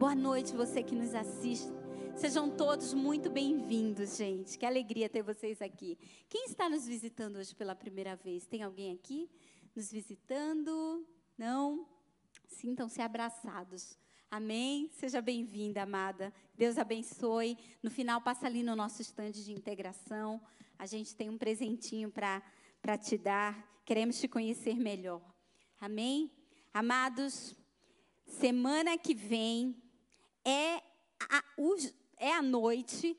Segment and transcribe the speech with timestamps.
[0.00, 1.68] Boa noite, você que nos assiste.
[2.16, 4.58] Sejam todos muito bem-vindos, gente.
[4.58, 5.98] Que alegria ter vocês aqui.
[6.26, 8.46] Quem está nos visitando hoje pela primeira vez?
[8.46, 9.28] Tem alguém aqui
[9.76, 11.06] nos visitando?
[11.36, 11.86] Não?
[12.48, 13.98] Sintam-se abraçados.
[14.30, 14.88] Amém?
[14.90, 16.32] Seja bem-vinda, amada.
[16.56, 17.58] Deus abençoe.
[17.82, 20.40] No final, passa ali no nosso estande de integração.
[20.78, 23.82] A gente tem um presentinho para te dar.
[23.84, 25.20] Queremos te conhecer melhor.
[25.78, 26.32] Amém?
[26.72, 27.54] Amados,
[28.24, 29.76] semana que vem
[30.44, 30.82] é
[31.28, 31.42] a,
[32.16, 33.18] é a noite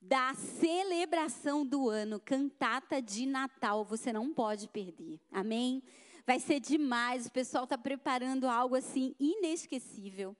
[0.00, 3.84] da celebração do ano, cantata de Natal.
[3.84, 5.18] Você não pode perder.
[5.32, 5.82] Amém?
[6.26, 7.26] Vai ser demais.
[7.26, 10.36] O pessoal está preparando algo assim inesquecível.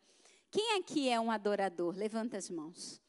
[0.50, 1.94] Quem aqui é um adorador?
[1.96, 3.00] Levanta as mãos.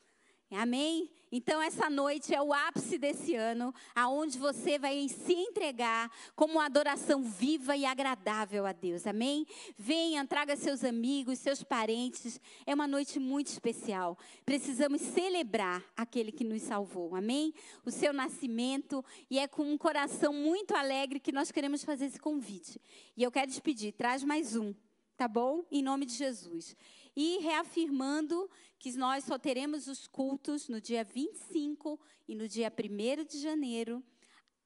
[0.50, 1.10] Amém?
[1.38, 6.66] Então essa noite é o ápice desse ano, aonde você vai se entregar como uma
[6.66, 9.06] adoração viva e agradável a Deus.
[9.06, 9.46] Amém?
[9.78, 12.40] Venha, traga seus amigos, seus parentes.
[12.66, 14.18] É uma noite muito especial.
[14.46, 17.14] Precisamos celebrar aquele que nos salvou.
[17.14, 17.54] Amém?
[17.84, 22.20] O seu nascimento e é com um coração muito alegre que nós queremos fazer esse
[22.20, 22.80] convite.
[23.18, 24.74] E eu quero te pedir, traz mais um,
[25.18, 25.66] tá bom?
[25.70, 26.78] Em nome de Jesus
[27.16, 33.24] e reafirmando que nós só teremos os cultos no dia 25 e no dia 1
[33.26, 34.04] de janeiro,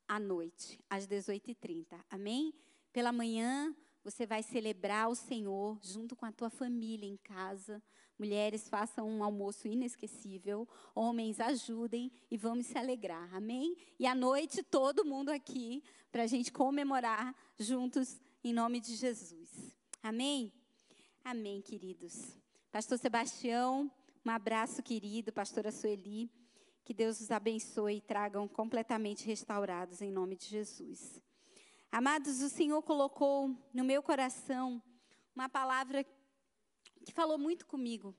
[0.07, 2.03] à noite, às 18h30.
[2.09, 2.53] Amém?
[2.91, 7.81] Pela manhã, você vai celebrar o Senhor junto com a tua família em casa.
[8.17, 10.67] Mulheres, façam um almoço inesquecível.
[10.95, 13.33] Homens, ajudem e vamos se alegrar.
[13.33, 13.77] Amém?
[13.99, 19.75] E à noite, todo mundo aqui, para a gente comemorar juntos, em nome de Jesus.
[20.01, 20.51] Amém?
[21.31, 22.35] Amém, queridos.
[22.71, 23.91] Pastor Sebastião,
[24.25, 25.31] um abraço, querido.
[25.31, 26.27] Pastora Sueli.
[26.83, 31.21] Que Deus os abençoe e tragam completamente restaurados em nome de Jesus.
[31.91, 34.81] Amados, o Senhor colocou no meu coração
[35.35, 36.03] uma palavra
[37.05, 38.15] que falou muito comigo.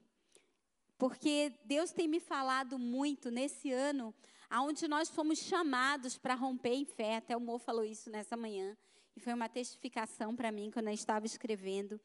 [0.97, 4.14] Porque Deus tem me falado muito nesse ano,
[4.48, 7.17] aonde nós fomos chamados para romper em fé.
[7.17, 8.79] Até o Mo falou isso nessa manhã.
[9.17, 12.01] E foi uma testificação para mim quando eu estava escrevendo.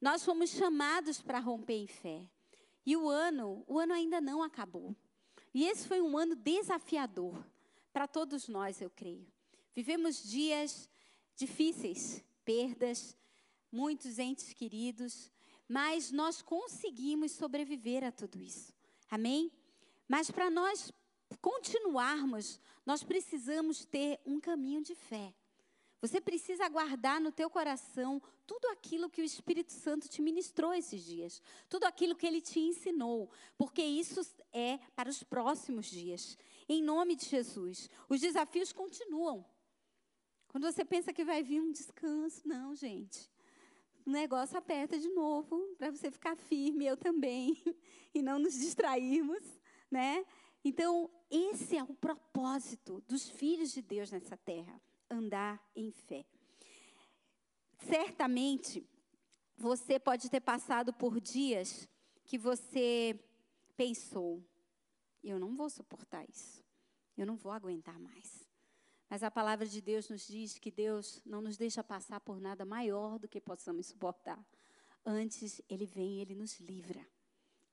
[0.00, 2.26] Nós fomos chamados para romper em fé.
[2.86, 4.96] E o ano, o ano ainda não acabou.
[5.52, 7.44] E esse foi um ano desafiador
[7.92, 9.26] para todos nós, eu creio.
[9.74, 10.88] Vivemos dias
[11.36, 13.16] difíceis, perdas,
[13.70, 15.30] muitos entes queridos,
[15.68, 18.72] mas nós conseguimos sobreviver a tudo isso.
[19.10, 19.52] Amém?
[20.08, 20.92] Mas para nós
[21.40, 25.34] continuarmos, nós precisamos ter um caminho de fé.
[26.00, 31.04] Você precisa guardar no teu coração tudo aquilo que o Espírito Santo te ministrou esses
[31.04, 36.38] dias, tudo aquilo que ele te ensinou, porque isso é para os próximos dias.
[36.66, 39.44] Em nome de Jesus, os desafios continuam.
[40.48, 43.30] Quando você pensa que vai vir um descanso, não, gente.
[44.06, 47.62] O negócio aperta de novo para você ficar firme, eu também,
[48.14, 49.42] e não nos distrairmos,
[49.90, 50.24] né?
[50.64, 54.80] Então, esse é o propósito dos filhos de Deus nessa terra
[55.10, 56.24] andar em fé.
[57.78, 58.86] Certamente,
[59.56, 61.88] você pode ter passado por dias
[62.24, 63.18] que você
[63.76, 64.42] pensou:
[65.22, 66.64] eu não vou suportar isso,
[67.16, 68.48] eu não vou aguentar mais.
[69.08, 72.64] Mas a palavra de Deus nos diz que Deus não nos deixa passar por nada
[72.64, 74.38] maior do que possamos suportar.
[75.04, 77.04] Antes, Ele vem e Ele nos livra.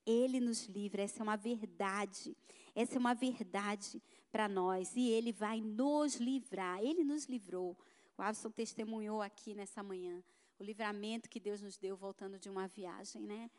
[0.04, 2.36] Ele nos livra, essa é uma verdade.
[2.74, 6.80] Essa é uma verdade para nós e Ele vai nos livrar.
[6.82, 7.78] Ele nos livrou.
[8.18, 10.24] O Avson testemunhou aqui nessa manhã
[10.60, 13.50] o livramento que Deus nos deu voltando de uma viagem, né?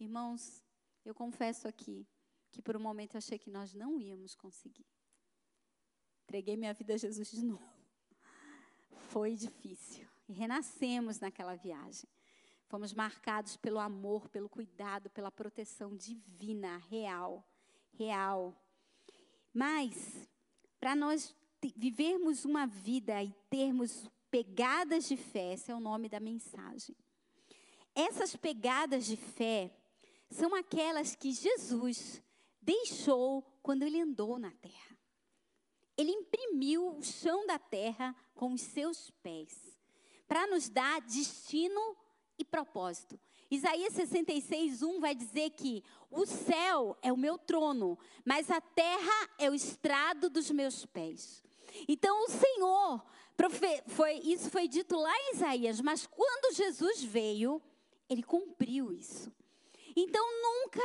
[0.00, 0.64] Irmãos,
[1.04, 2.06] eu confesso aqui
[2.50, 4.86] que por um momento eu achei que nós não íamos conseguir.
[6.24, 7.62] Entreguei minha vida a Jesus de novo.
[9.10, 10.08] Foi difícil.
[10.28, 12.08] E renascemos naquela viagem.
[12.68, 17.46] Fomos marcados pelo amor, pelo cuidado, pela proteção divina, real,
[17.92, 18.54] real.
[19.56, 20.28] Mas,
[20.78, 21.34] para nós
[21.74, 26.94] vivermos uma vida e termos pegadas de fé, esse é o nome da mensagem.
[27.94, 29.74] Essas pegadas de fé
[30.28, 32.22] são aquelas que Jesus
[32.60, 34.98] deixou quando ele andou na terra.
[35.96, 39.80] Ele imprimiu o chão da terra com os seus pés,
[40.28, 41.96] para nos dar destino
[42.38, 43.18] e propósito.
[43.50, 49.30] Isaías 66, 1 vai dizer que o céu é o meu trono, mas a terra
[49.38, 51.42] é o estrado dos meus pés.
[51.88, 53.04] Então o Senhor,
[53.88, 57.62] foi, isso foi dito lá em Isaías, mas quando Jesus veio,
[58.08, 59.32] ele cumpriu isso.
[59.94, 60.82] Então nunca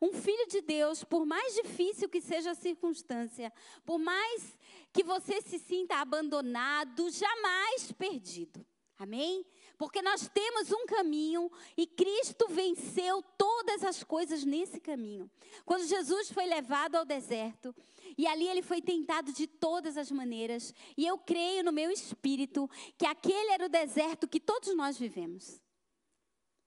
[0.00, 3.52] um filho de Deus, por mais difícil que seja a circunstância,
[3.84, 4.56] por mais
[4.92, 8.64] que você se sinta abandonado, jamais perdido.
[8.98, 9.44] Amém?
[9.76, 15.30] Porque nós temos um caminho e Cristo venceu todas as coisas nesse caminho.
[15.64, 17.74] Quando Jesus foi levado ao deserto,
[18.16, 22.70] e ali ele foi tentado de todas as maneiras, e eu creio no meu espírito
[22.96, 25.60] que aquele era o deserto que todos nós vivemos.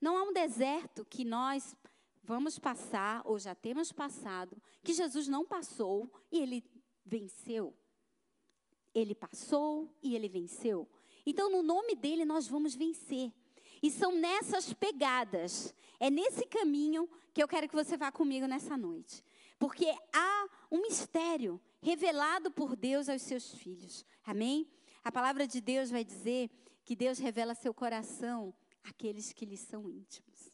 [0.02, 1.76] Não há um deserto que nós
[2.24, 6.64] vamos passar ou já temos passado, que Jesus não passou e ele
[7.06, 7.74] venceu.
[8.94, 10.88] Ele passou e ele venceu.
[11.30, 13.34] Então, no nome dele, nós vamos vencer.
[13.84, 18.78] E são nessas pegadas, é nesse caminho que eu quero que você vá comigo nessa
[18.78, 19.22] noite.
[19.60, 24.06] Porque há um mistério revelado por Deus aos seus filhos.
[24.24, 24.72] Amém?
[25.04, 26.50] A palavra de Deus vai dizer
[26.86, 30.50] que Deus revela seu coração àqueles que lhe são íntimos.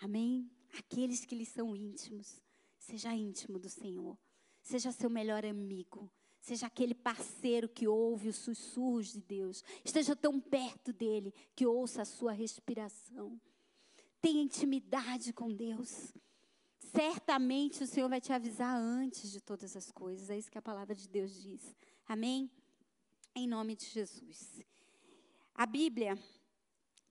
[0.00, 0.50] Amém?
[0.76, 2.42] Aqueles que lhe são íntimos.
[2.76, 4.18] Seja íntimo do Senhor.
[4.60, 6.10] Seja seu melhor amigo.
[6.42, 9.62] Seja aquele parceiro que ouve os sussurros de Deus.
[9.84, 13.40] Esteja tão perto dele que ouça a sua respiração.
[14.20, 16.12] Tenha intimidade com Deus.
[16.80, 20.30] Certamente o Senhor vai te avisar antes de todas as coisas.
[20.30, 21.76] É isso que a palavra de Deus diz.
[22.08, 22.50] Amém?
[23.36, 24.64] Em nome de Jesus.
[25.54, 26.18] A Bíblia,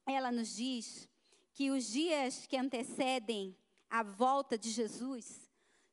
[0.06, 1.08] ela nos diz
[1.54, 3.56] que os dias que antecedem
[3.90, 5.50] a volta de Jesus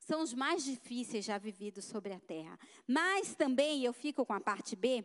[0.08, 2.58] são os mais difíceis já vividos sobre a terra.
[2.86, 5.04] Mas também, eu fico com a parte B,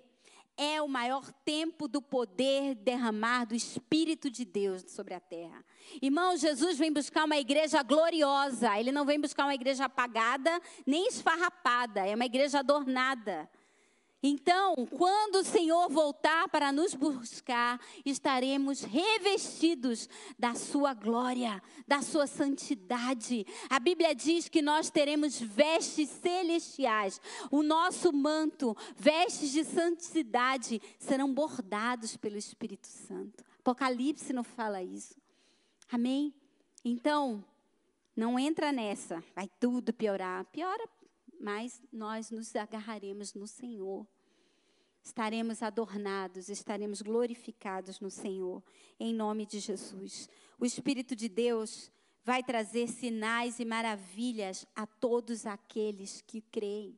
[0.55, 5.61] é o maior tempo do poder derramar do Espírito de Deus sobre a terra.
[6.01, 8.79] Irmão, Jesus vem buscar uma igreja gloriosa.
[8.79, 12.07] Ele não vem buscar uma igreja apagada, nem esfarrapada.
[12.07, 13.49] É uma igreja adornada.
[14.25, 20.07] Então, quando o Senhor voltar para nos buscar, estaremos revestidos
[20.39, 23.45] da sua glória, da sua santidade.
[23.69, 27.19] A Bíblia diz que nós teremos vestes celestiais.
[27.51, 33.43] O nosso manto, vestes de santidade, serão bordados pelo Espírito Santo.
[33.59, 35.21] Apocalipse não fala isso.
[35.91, 36.33] Amém?
[36.85, 37.43] Então,
[38.15, 40.45] não entra nessa, vai tudo piorar.
[40.45, 40.87] Piora
[41.43, 44.07] mas nós nos agarraremos no Senhor.
[45.03, 48.63] Estaremos adornados, estaremos glorificados no Senhor,
[48.97, 50.29] em nome de Jesus.
[50.57, 51.91] O Espírito de Deus
[52.23, 56.97] vai trazer sinais e maravilhas a todos aqueles que creem.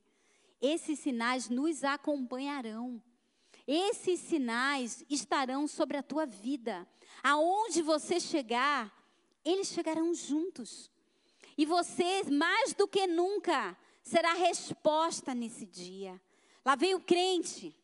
[0.62, 3.02] Esses sinais nos acompanharão.
[3.68, 6.88] Esses sinais estarão sobre a tua vida.
[7.24, 8.94] Aonde você chegar,
[9.44, 10.92] eles chegarão juntos.
[11.57, 16.22] E você, mais do que nunca, será resposta nesse dia.
[16.63, 17.75] Lá vem o crente,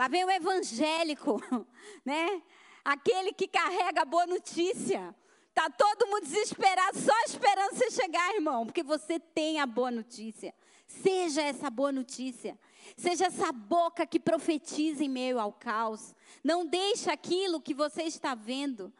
[0.00, 1.42] lá vem o evangélico,
[2.02, 2.42] né?
[2.82, 5.14] Aquele que carrega a boa notícia.
[5.52, 10.54] Tá todo mundo desesperado, só esperando você chegar, irmão, porque você tem a boa notícia.
[10.86, 12.58] Seja essa boa notícia.
[12.96, 16.14] Seja essa boca que profetiza em meio ao caos.
[16.42, 18.90] Não deixe aquilo que você está vendo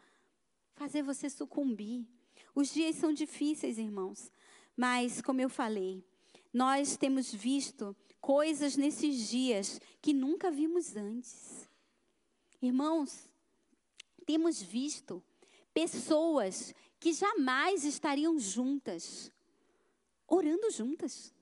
[0.74, 2.06] fazer você sucumbir.
[2.54, 4.30] Os dias são difíceis, irmãos.
[4.76, 6.04] Mas, como eu falei,
[6.52, 11.68] nós temos visto coisas nesses dias que nunca vimos antes.
[12.60, 13.28] Irmãos,
[14.26, 15.22] temos visto
[15.72, 19.32] pessoas que jamais estariam juntas,
[20.28, 21.32] orando juntas.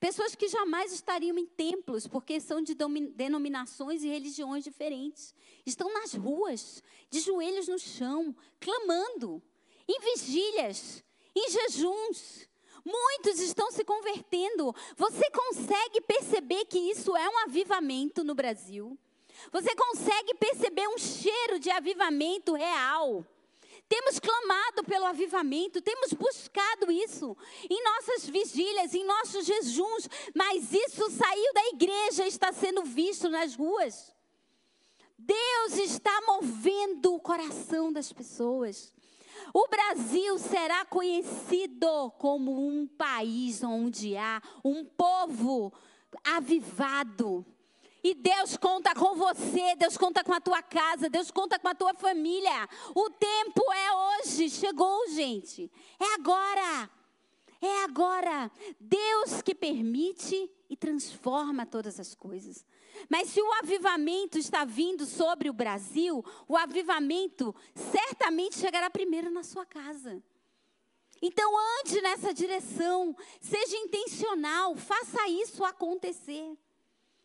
[0.00, 2.74] Pessoas que jamais estariam em templos, porque são de
[3.14, 5.34] denominações e religiões diferentes.
[5.64, 9.42] Estão nas ruas, de joelhos no chão, clamando,
[9.88, 11.02] em vigílias,
[11.34, 12.48] em jejuns,
[12.84, 14.74] Muitos estão se convertendo.
[14.96, 18.98] Você consegue perceber que isso é um avivamento no Brasil?
[19.50, 23.24] Você consegue perceber um cheiro de avivamento real?
[23.88, 27.36] Temos clamado pelo avivamento, temos buscado isso
[27.68, 33.54] em nossas vigílias, em nossos jejuns, mas isso saiu da igreja, está sendo visto nas
[33.54, 34.14] ruas.
[35.18, 38.93] Deus está movendo o coração das pessoas.
[39.52, 45.72] O Brasil será conhecido como um país onde há um povo
[46.24, 47.44] avivado.
[48.02, 51.74] E Deus conta com você, Deus conta com a tua casa, Deus conta com a
[51.74, 52.68] tua família.
[52.94, 55.70] O tempo é hoje, chegou, gente.
[55.98, 56.90] É agora.
[57.62, 58.50] É agora.
[58.78, 62.62] Deus que permite e transforma todas as coisas.
[63.08, 69.42] Mas se o avivamento está vindo sobre o Brasil, o avivamento certamente chegará primeiro na
[69.42, 70.22] sua casa.
[71.22, 76.56] Então ande nessa direção, seja intencional, faça isso acontecer.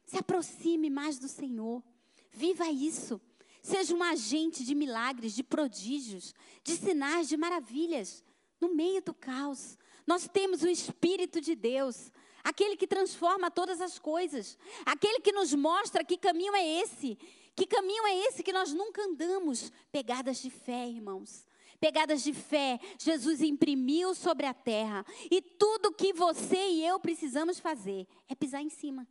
[0.06, 1.84] Se aproxime mais do Senhor,
[2.32, 3.22] viva isso.
[3.62, 6.34] Seja um agente de milagres, de prodígios,
[6.64, 8.24] de sinais, de maravilhas,
[8.60, 9.78] no meio do caos.
[10.08, 12.12] Nós temos o Espírito de Deus
[12.44, 17.18] aquele que transforma todas as coisas, aquele que nos mostra que caminho é esse,
[17.60, 19.70] Que caminho é esse que nós nunca andamos?
[19.92, 21.46] Pegadas de fé, irmãos.
[21.78, 25.06] Pegadas de fé, Jesus imprimiu sobre a terra.
[25.30, 29.06] E tudo que você e eu precisamos fazer é pisar em cima.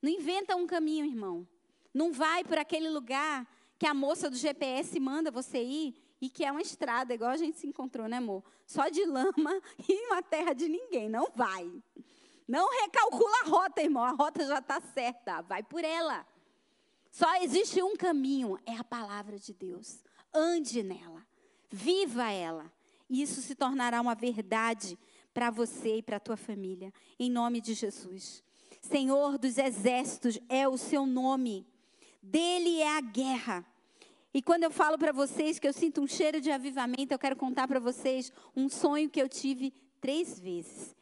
[0.00, 1.48] Não inventa um caminho, irmão.
[1.92, 3.44] Não vai por aquele lugar
[3.76, 7.36] que a moça do GPS manda você ir e que é uma estrada, igual a
[7.36, 8.42] gente se encontrou, né, amor?
[8.66, 11.06] Só de lama e uma terra de ninguém.
[11.06, 11.70] Não vai.
[12.48, 14.02] Não recalcula a rota, irmão.
[14.02, 15.42] A rota já está certa.
[15.42, 16.26] Vai por ela.
[17.10, 20.02] Só existe um caminho, é a palavra de Deus.
[20.32, 21.26] Ande nela.
[21.68, 22.72] Viva ela.
[23.10, 24.98] E isso se tornará uma verdade
[25.34, 26.90] para você e para a tua família.
[27.18, 28.42] Em nome de Jesus.
[28.80, 31.66] Senhor dos exércitos é o seu nome.
[32.22, 33.73] Dele é a guerra.
[34.34, 37.36] E quando eu falo para vocês que eu sinto um cheiro de avivamento, eu quero
[37.36, 40.94] contar para vocês um sonho que eu tive três vezes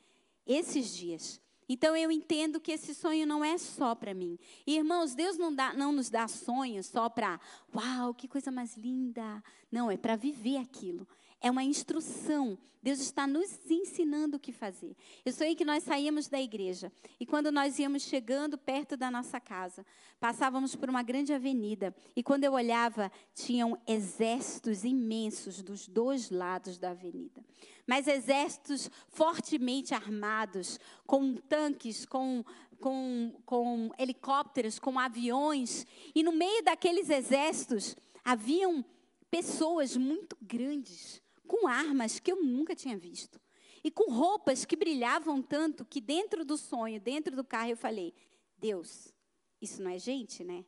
[0.47, 1.41] esses dias.
[1.69, 4.39] Então eu entendo que esse sonho não é só para mim.
[4.67, 7.41] E, irmãos, Deus não, dá, não nos dá sonhos só para,
[7.75, 9.43] uau, que coisa mais linda.
[9.71, 11.09] Não, é para viver aquilo
[11.43, 12.57] é uma instrução.
[12.83, 14.97] Deus está nos ensinando o que fazer.
[15.25, 19.39] Eu sonhei que nós saíamos da igreja e quando nós íamos chegando perto da nossa
[19.39, 19.87] casa,
[20.19, 26.77] passávamos por uma grande avenida e quando eu olhava, tinham exércitos imensos dos dois lados
[26.77, 27.45] da avenida.
[27.87, 32.45] Mas exércitos fortemente armados, com tanques, com
[32.83, 38.85] com, com helicópteros, com aviões, e no meio daqueles exércitos haviam
[39.31, 41.22] pessoas muito grandes,
[41.53, 43.39] com armas que eu nunca tinha visto.
[43.85, 48.15] E com roupas que brilhavam tanto que dentro do sonho, dentro do carro, eu falei:
[48.57, 49.13] Deus,
[49.61, 50.65] isso não é gente, né?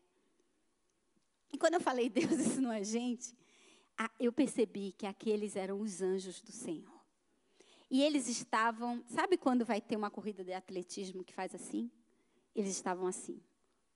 [1.51, 3.35] E quando eu falei, Deus, isso não é gente,
[4.21, 7.03] eu percebi que aqueles eram os anjos do Senhor.
[7.91, 11.91] E eles estavam, sabe quando vai ter uma corrida de atletismo que faz assim?
[12.55, 13.41] Eles estavam assim,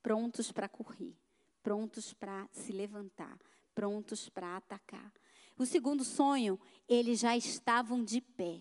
[0.02, 1.14] prontos para correr,
[1.62, 3.38] prontos para se levantar,
[3.75, 5.12] prontos para atacar.
[5.58, 8.60] O segundo sonho, eles já estavam de pé.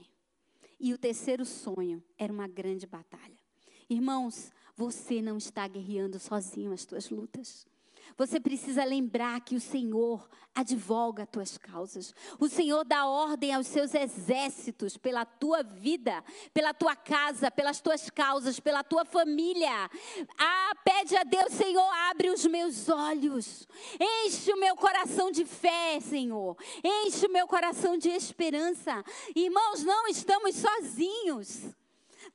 [0.80, 3.38] E o terceiro sonho era uma grande batalha.
[3.88, 7.68] Irmãos, você não está guerreando sozinho as tuas lutas.
[8.16, 12.16] Você precisa lembrar que o Senhor advoga as tuas causas.
[12.40, 16.24] O Senhor dá ordem aos seus exércitos pela tua vida,
[16.54, 19.90] pela tua casa, pelas tuas causas, pela tua família.
[20.38, 23.68] Ah, pede a Deus, Senhor, abre os meus olhos.
[24.00, 26.58] Enche o meu coração de fé, Senhor.
[26.84, 29.04] Enche o meu coração de esperança.
[29.36, 31.76] Irmãos, não estamos sozinhos.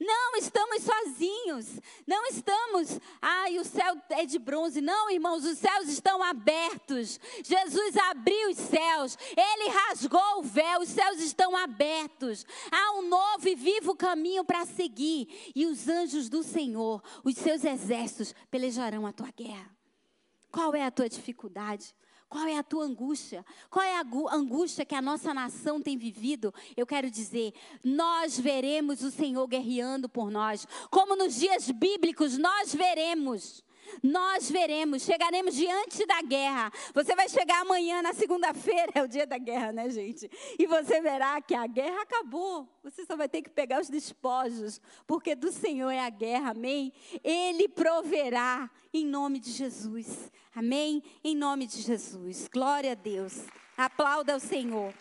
[0.04, 1.80] Não estamos sozinhos.
[2.06, 4.80] Não estamos, ai, o céu é de bronze.
[4.80, 7.20] Não, irmãos, os céus estão abertos.
[7.44, 9.16] Jesus abriu os céus.
[9.36, 10.80] Ele rasgou o véu.
[10.80, 12.44] Os céus estão abertos.
[12.70, 15.52] Há um novo e vivo caminho para seguir.
[15.54, 19.70] E os anjos do Senhor, os seus exércitos, pelejarão a tua guerra.
[20.50, 21.94] Qual é a tua dificuldade?
[22.32, 23.44] Qual é a tua angústia?
[23.68, 26.54] Qual é a angústia que a nossa nação tem vivido?
[26.74, 27.52] Eu quero dizer,
[27.84, 30.66] nós veremos o Senhor guerreando por nós.
[30.90, 33.62] Como nos dias bíblicos, nós veremos.
[34.02, 36.72] Nós veremos, chegaremos diante da guerra.
[36.94, 40.30] Você vai chegar amanhã, na segunda-feira, é o dia da guerra, né, gente?
[40.58, 42.68] E você verá que a guerra acabou.
[42.82, 46.92] Você só vai ter que pegar os despojos, porque do Senhor é a guerra, amém?
[47.22, 50.30] Ele proverá em nome de Jesus.
[50.54, 51.02] Amém?
[51.24, 52.48] Em nome de Jesus.
[52.52, 53.46] Glória a Deus.
[53.76, 54.92] Aplauda o Senhor.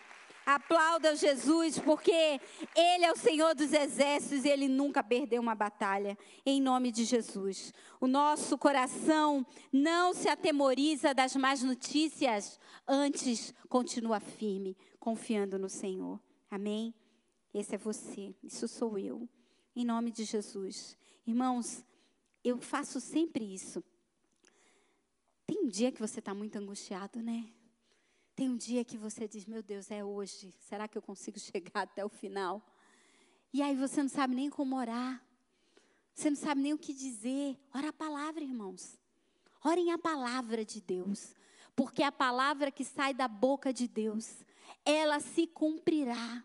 [0.44, 2.40] Aplauda Jesus, porque
[2.74, 6.18] Ele é o Senhor dos exércitos e Ele nunca perdeu uma batalha.
[6.44, 7.72] Em nome de Jesus.
[8.00, 16.20] O nosso coração não se atemoriza das más notícias, antes continua firme, confiando no Senhor.
[16.50, 16.94] Amém?
[17.54, 19.28] Esse é você, isso sou eu.
[19.74, 20.96] Em nome de Jesus.
[21.26, 21.84] Irmãos,
[22.42, 23.82] eu faço sempre isso.
[25.46, 27.52] Tem um dia que você está muito angustiado, né?
[28.42, 30.52] Tem um dia que você diz: Meu Deus, é hoje.
[30.68, 32.60] Será que eu consigo chegar até o final?
[33.52, 35.24] E aí você não sabe nem como orar.
[36.12, 37.56] Você não sabe nem o que dizer.
[37.72, 38.98] Ora a palavra, irmãos.
[39.62, 41.36] Orem a palavra de Deus.
[41.76, 44.44] Porque a palavra que sai da boca de Deus,
[44.84, 46.42] ela se cumprirá.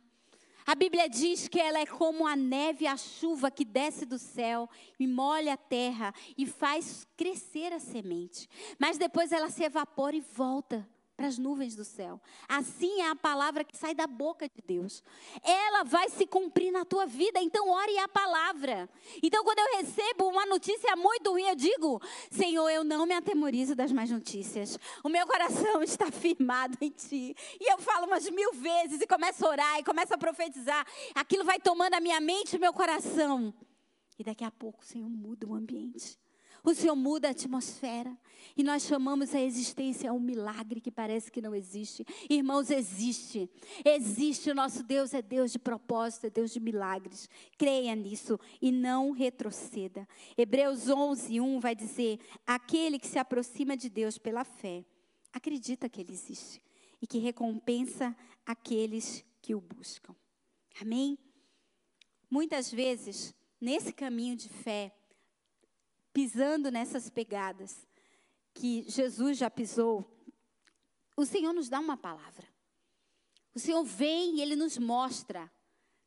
[0.67, 4.69] A Bíblia diz que ela é como a neve a chuva que desce do céu
[4.99, 8.47] e molha a terra e faz crescer a semente.
[8.77, 12.21] Mas depois ela se evapora e volta para as nuvens do céu.
[12.47, 15.03] Assim é a palavra que sai da boca de Deus.
[15.43, 18.87] Ela vai se cumprir na tua vida, então ore a palavra.
[19.23, 23.75] Então, quando eu recebo uma notícia muito ruim, eu digo: Senhor, eu não me atemorizo
[23.75, 24.77] das más notícias.
[25.03, 27.35] O meu coração está firmado em Ti.
[27.59, 30.85] E eu falo umas mil vezes e começo a orar e começo a profetizar.
[31.15, 33.51] Aquilo vai tomando a minha mente e meu coração.
[34.19, 36.19] E daqui a pouco o Senhor muda o ambiente.
[36.67, 38.13] O Senhor muda a atmosfera.
[38.57, 42.05] E nós chamamos a existência um milagre que parece que não existe.
[42.29, 43.49] Irmãos, existe.
[43.85, 44.51] Existe.
[44.51, 47.29] O nosso Deus é Deus de propósito, é Deus de milagres.
[47.57, 50.05] Creia nisso e não retroceda.
[50.37, 54.83] Hebreus 11, 1 vai dizer: Aquele que se aproxima de Deus pela fé,
[55.31, 56.61] acredita que Ele existe
[57.01, 58.13] e que recompensa
[58.45, 60.13] aqueles que o buscam.
[60.81, 61.17] Amém?
[62.29, 64.96] Muitas vezes, nesse caminho de fé,
[66.17, 67.87] pisando nessas pegadas
[68.51, 70.03] que Jesus já pisou,
[71.15, 72.47] o Senhor nos dá uma palavra.
[73.53, 75.47] O Senhor vem e Ele nos mostra,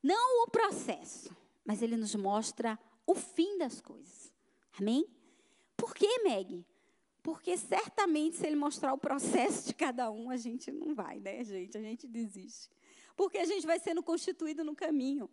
[0.03, 1.31] não o processo,
[1.65, 2.77] mas Ele nos mostra
[3.07, 4.33] o fim das coisas.
[4.81, 5.07] Amém?
[5.77, 6.67] Por que, Meg?
[7.23, 11.45] Porque certamente, se Ele mostrar o processo de cada um, a gente não vai, né,
[11.45, 11.79] gente?
[11.79, 12.69] A gente desiste.
[13.15, 15.31] Porque a gente vai sendo constituído no caminho.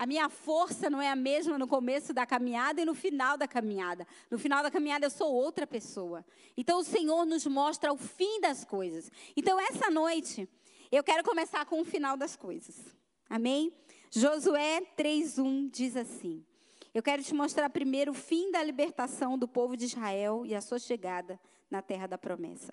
[0.00, 3.46] A minha força não é a mesma no começo da caminhada e no final da
[3.46, 4.06] caminhada.
[4.30, 6.24] No final da caminhada eu sou outra pessoa.
[6.56, 9.12] Então o Senhor nos mostra o fim das coisas.
[9.36, 10.48] Então essa noite
[10.90, 12.96] eu quero começar com o final das coisas.
[13.28, 13.74] Amém?
[14.10, 16.46] Josué 3:1 diz assim:
[16.94, 20.62] Eu quero te mostrar primeiro o fim da libertação do povo de Israel e a
[20.62, 21.38] sua chegada
[21.70, 22.72] na terra da promessa.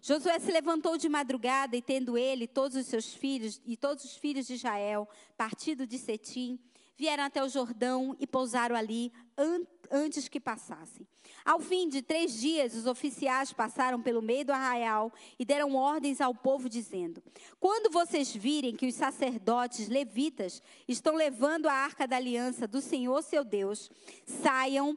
[0.00, 4.16] Josué se levantou de madrugada e tendo ele todos os seus filhos e todos os
[4.16, 6.58] filhos de Israel partido de Setim,
[6.96, 11.06] vieram até o Jordão e pousaram ali an antes que passassem.
[11.44, 16.20] Ao fim de três dias, os oficiais passaram pelo meio do arraial e deram ordens
[16.20, 17.22] ao povo, dizendo:
[17.58, 23.22] Quando vocês virem que os sacerdotes levitas estão levando a arca da aliança do Senhor
[23.22, 23.90] seu Deus,
[24.26, 24.96] saiam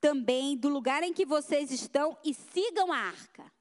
[0.00, 3.59] também do lugar em que vocês estão e sigam a arca.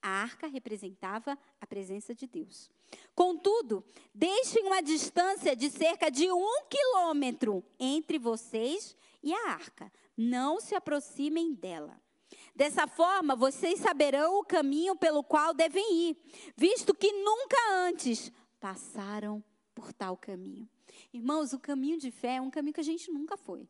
[0.00, 2.70] A arca representava a presença de Deus.
[3.14, 9.92] Contudo, deixem uma distância de cerca de um quilômetro entre vocês e a arca.
[10.16, 12.00] Não se aproximem dela.
[12.54, 16.16] Dessa forma, vocês saberão o caminho pelo qual devem ir,
[16.56, 19.42] visto que nunca antes passaram
[19.74, 20.68] por tal caminho.
[21.12, 23.68] Irmãos, o caminho de fé é um caminho que a gente nunca foi.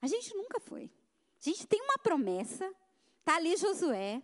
[0.00, 0.90] A gente nunca foi.
[1.40, 2.72] A gente tem uma promessa,
[3.20, 4.22] está ali Josué,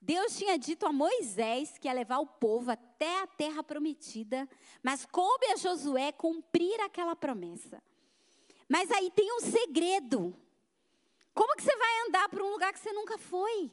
[0.00, 4.48] Deus tinha dito a Moisés que ia levar o povo até a terra prometida,
[4.82, 7.82] mas coube a Josué cumprir aquela promessa.
[8.66, 10.34] Mas aí tem um segredo.
[11.34, 13.70] Como que você vai andar para um lugar que você nunca foi?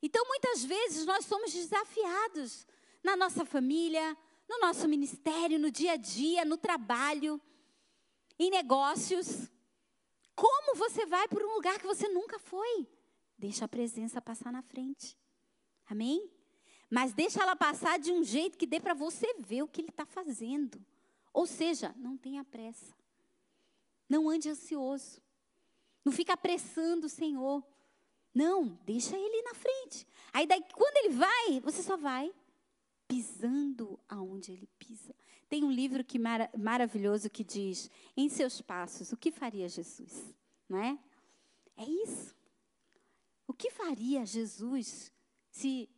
[0.00, 2.66] Então, muitas vezes, nós somos desafiados
[3.02, 4.16] na nossa família,
[4.48, 7.40] no nosso ministério, no dia a dia, no trabalho,
[8.38, 9.50] em negócios.
[10.36, 12.86] Como você vai para um lugar que você nunca foi?
[13.38, 15.16] Deixa a presença passar na frente.
[15.86, 16.28] Amém?
[16.90, 19.90] Mas deixa ela passar de um jeito que dê para você ver o que ele
[19.90, 20.84] está fazendo.
[21.32, 22.94] Ou seja, não tenha pressa.
[24.08, 25.20] Não ande ansioso.
[26.04, 27.64] Não fica apressando o Senhor.
[28.34, 30.06] Não, deixa ele na frente.
[30.32, 32.32] Aí daí, quando ele vai, você só vai
[33.06, 35.14] pisando aonde ele pisa.
[35.48, 40.34] Tem um livro que mara, maravilhoso que diz: Em seus passos, o que faria Jesus?
[40.68, 40.98] Não é?
[41.76, 42.37] É isso.
[43.48, 45.10] O que faria Jesus
[45.50, 45.88] se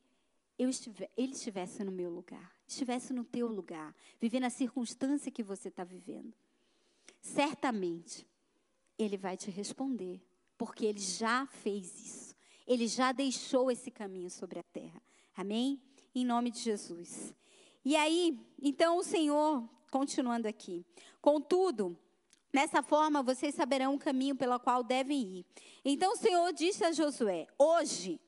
[0.56, 5.68] estiver, ele estivesse no meu lugar, estivesse no teu lugar, vivendo a circunstância que você
[5.68, 6.32] está vivendo?
[7.20, 8.24] Certamente,
[8.96, 10.22] ele vai te responder,
[10.56, 12.36] porque ele já fez isso.
[12.66, 15.02] Ele já deixou esse caminho sobre a terra.
[15.36, 15.82] Amém?
[16.14, 17.34] Em nome de Jesus.
[17.84, 20.86] E aí, então o Senhor, continuando aqui.
[21.20, 21.98] Contudo,
[22.52, 25.46] Nessa forma, vocês saberão o caminho pelo qual devem ir.
[25.84, 28.20] Então o Senhor disse a Josué: Hoje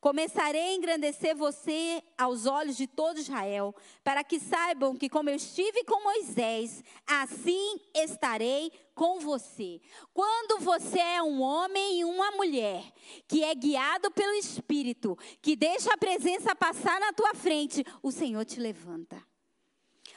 [0.00, 5.36] começarei a engrandecer você aos olhos de todo Israel, para que saibam que, como eu
[5.36, 9.80] estive com Moisés, assim estarei com você.
[10.12, 12.82] Quando você é um homem e uma mulher
[13.28, 18.44] que é guiado pelo Espírito, que deixa a presença passar na tua frente, o Senhor
[18.44, 19.29] te levanta.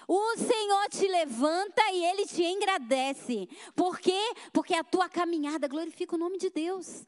[0.08, 3.48] O Senhor te levanta e Ele te engrandece.
[3.76, 4.22] Por quê?
[4.52, 7.06] Porque a tua caminhada glorifica o nome de Deus.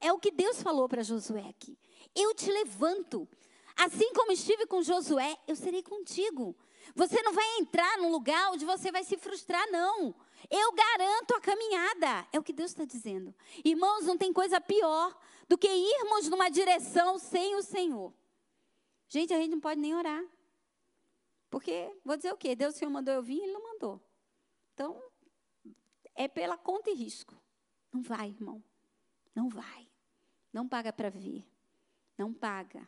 [0.00, 1.78] É o que Deus falou para Josué aqui.
[2.14, 3.28] Eu te levanto.
[3.76, 6.56] Assim como estive com Josué, eu serei contigo.
[6.94, 10.14] Você não vai entrar num lugar onde você vai se frustrar, não.
[10.50, 12.26] Eu garanto a caminhada.
[12.32, 13.34] É o que Deus está dizendo.
[13.64, 15.14] Irmãos, não tem coisa pior
[15.48, 18.12] do que irmos numa direção sem o Senhor.
[19.08, 20.24] Gente, a gente não pode nem orar.
[21.56, 22.54] Porque, vou dizer o quê?
[22.54, 23.98] Deus, o Senhor mandou eu vir, Ele não mandou.
[24.74, 25.02] Então,
[26.14, 27.34] é pela conta e risco.
[27.90, 28.62] Não vai, irmão.
[29.34, 29.88] Não vai.
[30.52, 31.48] Não paga para ver.
[32.18, 32.86] Não paga.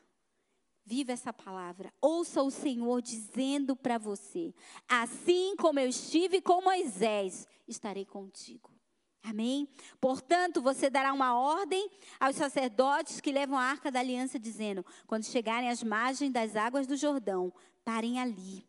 [0.85, 1.90] Viva essa palavra.
[1.98, 4.54] Ouça o Senhor dizendo para você:
[4.87, 8.78] Assim como eu estive com Moisés, estarei contigo.
[9.22, 9.68] Amém?
[10.00, 15.24] Portanto, você dará uma ordem aos sacerdotes que levam a arca da aliança, dizendo: quando
[15.24, 17.52] chegarem às margens das águas do Jordão,
[17.85, 18.67] parem ali.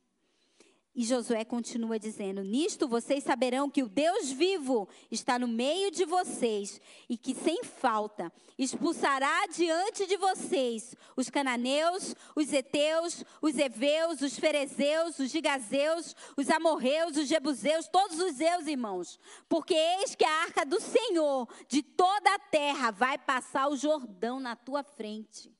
[0.95, 6.03] E Josué continua dizendo: Nisto vocês saberão que o Deus vivo está no meio de
[6.03, 14.21] vocês e que, sem falta, expulsará diante de vocês os cananeus, os heteus, os heveus,
[14.21, 19.19] os ferezeus, os gigazeus, os amorreus, os jebuseus, todos os seus irmãos.
[19.47, 24.39] Porque eis que a arca do Senhor de toda a terra vai passar o Jordão
[24.39, 25.55] na tua frente.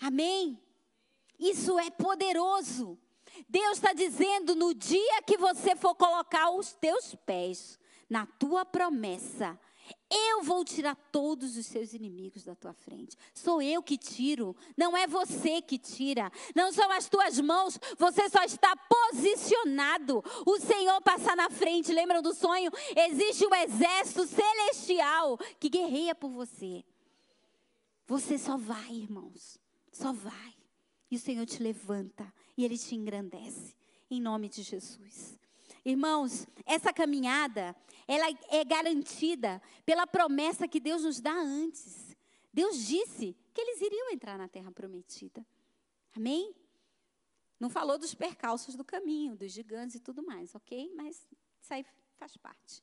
[0.00, 0.60] Amém?
[1.38, 2.98] Isso é poderoso.
[3.48, 9.58] Deus está dizendo: no dia que você for colocar os teus pés na tua promessa,
[10.10, 13.16] eu vou tirar todos os seus inimigos da tua frente.
[13.34, 16.30] Sou eu que tiro, não é você que tira.
[16.54, 20.22] Não são as tuas mãos, você só está posicionado.
[20.46, 21.92] O Senhor passa na frente.
[21.92, 22.70] Lembram do sonho?
[22.96, 26.84] Existe um exército celestial que guerreia por você.
[28.06, 29.58] Você só vai, irmãos.
[29.92, 30.54] Só vai.
[31.10, 33.74] E o Senhor te levanta e Ele te engrandece.
[34.10, 35.38] Em nome de Jesus.
[35.82, 37.74] Irmãos, essa caminhada,
[38.06, 42.14] ela é garantida pela promessa que Deus nos dá antes.
[42.52, 45.46] Deus disse que eles iriam entrar na terra prometida.
[46.14, 46.54] Amém?
[47.58, 50.92] Não falou dos percalços do caminho, dos gigantes e tudo mais, ok?
[50.94, 51.26] Mas
[51.62, 51.84] isso aí
[52.18, 52.82] faz parte.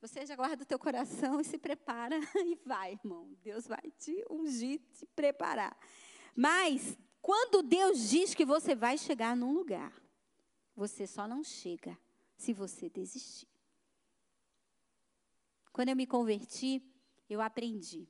[0.00, 3.36] Você já guarda o teu coração e se prepara e vai, irmão.
[3.42, 5.76] Deus vai te ungir, te preparar.
[6.34, 9.98] Mas quando Deus diz que você vai chegar num lugar,
[10.76, 11.98] você só não chega
[12.36, 13.48] se você desistir.
[15.72, 16.82] Quando eu me converti,
[17.26, 18.06] eu aprendi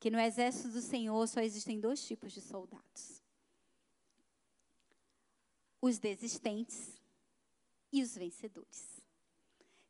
[0.00, 3.22] que no exército do Senhor só existem dois tipos de soldados:
[5.80, 7.00] os desistentes
[7.92, 9.00] e os vencedores.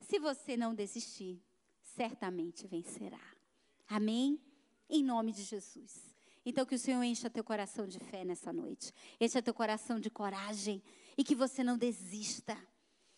[0.03, 1.43] Se você não desistir,
[1.83, 3.25] certamente vencerá.
[3.89, 4.39] Amém?
[4.87, 6.11] Em nome de Jesus.
[6.45, 10.09] Então, que o Senhor encha teu coração de fé nessa noite, encha teu coração de
[10.09, 10.83] coragem
[11.17, 12.57] e que você não desista,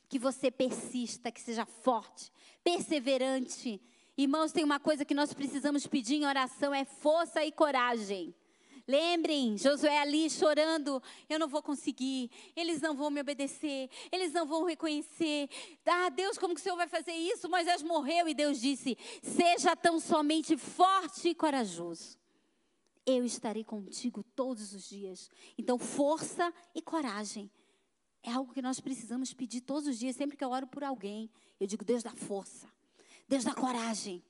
[0.09, 2.33] que você persista, que seja forte,
[2.65, 3.81] perseverante.
[4.19, 8.35] Irmãos, tem uma coisa que nós precisamos pedir em oração: é força e coragem.
[8.89, 14.45] Lembrem, Josué ali chorando, eu não vou conseguir, eles não vão me obedecer, eles não
[14.45, 15.49] vão reconhecer.
[15.87, 17.49] Ah, Deus, como que o Senhor vai fazer isso?
[17.49, 22.21] Moisés morreu e Deus disse: seja tão somente forte e corajoso
[23.05, 25.31] eu estarei contigo todos os dias.
[25.59, 27.51] Então, força e coragem.
[28.23, 31.31] É algo que nós precisamos pedir todos os dias, sempre que eu oro por alguém.
[31.59, 32.73] Eu digo, Deus dá força,
[33.29, 34.23] Deus dá coragem.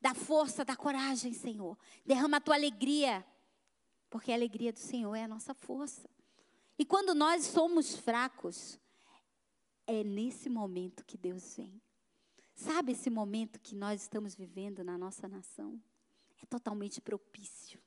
[0.00, 1.76] Dá força, dá coragem, Senhor.
[2.06, 3.26] Derrama a tua alegria,
[4.08, 6.08] porque a alegria do Senhor é a nossa força.
[6.78, 8.78] E quando nós somos fracos,
[9.86, 11.82] é nesse momento que Deus vem.
[12.54, 15.78] Sabe esse momento que nós estamos vivendo na nossa nação?
[16.42, 17.78] É totalmente propício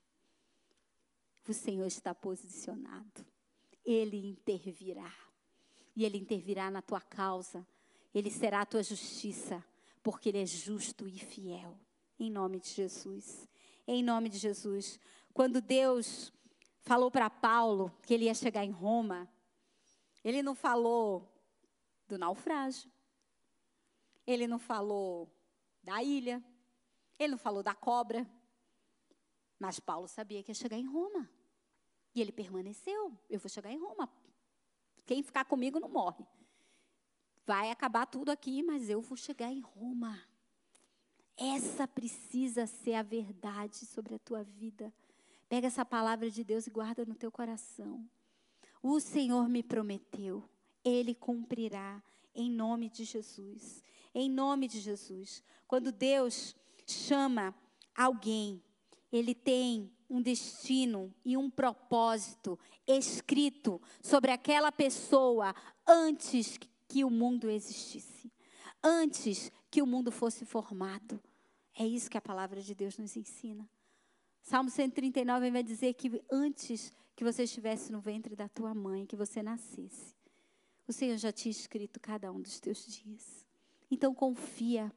[1.51, 3.25] o Senhor está posicionado.
[3.85, 5.11] Ele intervirá.
[5.95, 7.65] E Ele intervirá na tua causa.
[8.13, 9.63] Ele será a tua justiça,
[10.01, 11.77] porque Ele é justo e fiel.
[12.19, 13.47] Em nome de Jesus.
[13.87, 14.99] Em nome de Jesus.
[15.33, 16.31] Quando Deus
[16.83, 19.27] falou para Paulo que ele ia chegar em Roma,
[20.23, 21.27] ele não falou
[22.07, 22.89] do naufrágio.
[24.25, 25.29] Ele não falou
[25.81, 26.41] da ilha.
[27.19, 28.25] Ele não falou da cobra.
[29.63, 31.29] Mas Paulo sabia que ia chegar em Roma.
[32.13, 33.17] E ele permaneceu.
[33.29, 34.11] Eu vou chegar em Roma.
[35.05, 36.25] Quem ficar comigo não morre.
[37.45, 40.21] Vai acabar tudo aqui, mas eu vou chegar em Roma.
[41.37, 44.93] Essa precisa ser a verdade sobre a tua vida.
[45.47, 48.05] Pega essa palavra de Deus e guarda no teu coração.
[48.81, 50.43] O Senhor me prometeu,
[50.83, 52.03] Ele cumprirá
[52.35, 53.81] em nome de Jesus.
[54.13, 55.41] Em nome de Jesus.
[55.65, 56.53] Quando Deus
[56.85, 57.55] chama
[57.95, 58.61] alguém
[59.13, 65.55] ele tem um destino e um propósito escrito sobre aquela pessoa
[65.87, 68.31] antes que o mundo existisse,
[68.83, 71.21] antes que o mundo fosse formado.
[71.75, 73.69] É isso que a palavra de Deus nos ensina.
[74.41, 79.15] Salmo 139 vai dizer que antes que você estivesse no ventre da tua mãe, que
[79.15, 80.15] você nascesse,
[80.87, 83.45] o Senhor já tinha escrito cada um dos teus dias.
[83.89, 84.91] Então confia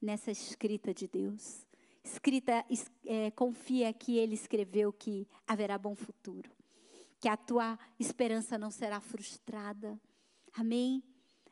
[0.00, 1.67] nessa escrita de Deus
[2.08, 2.64] escrita,
[3.04, 6.50] é, confia que ele escreveu que haverá bom futuro,
[7.20, 10.00] que a tua esperança não será frustrada.
[10.54, 11.02] Amém?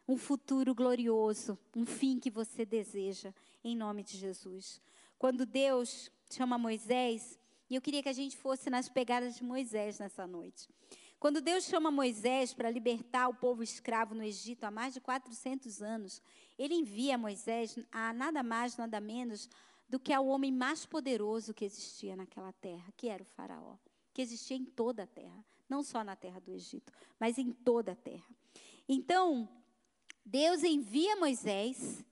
[0.08, 4.80] Um futuro glorioso, um fim que você deseja, em nome de Jesus.
[5.18, 7.38] Quando Deus chama Moisés,
[7.68, 10.68] e eu queria que a gente fosse nas pegadas de Moisés nessa noite.
[11.18, 15.82] Quando Deus chama Moisés para libertar o povo escravo no Egito há mais de 400
[15.82, 16.22] anos,
[16.58, 19.48] ele envia Moisés a nada mais, nada menos
[19.88, 23.76] do que ao homem mais poderoso que existia naquela terra, que era o Faraó,
[24.12, 27.92] que existia em toda a terra, não só na terra do Egito, mas em toda
[27.92, 28.34] a terra.
[28.88, 29.48] Então,
[30.24, 32.04] Deus envia Moisés,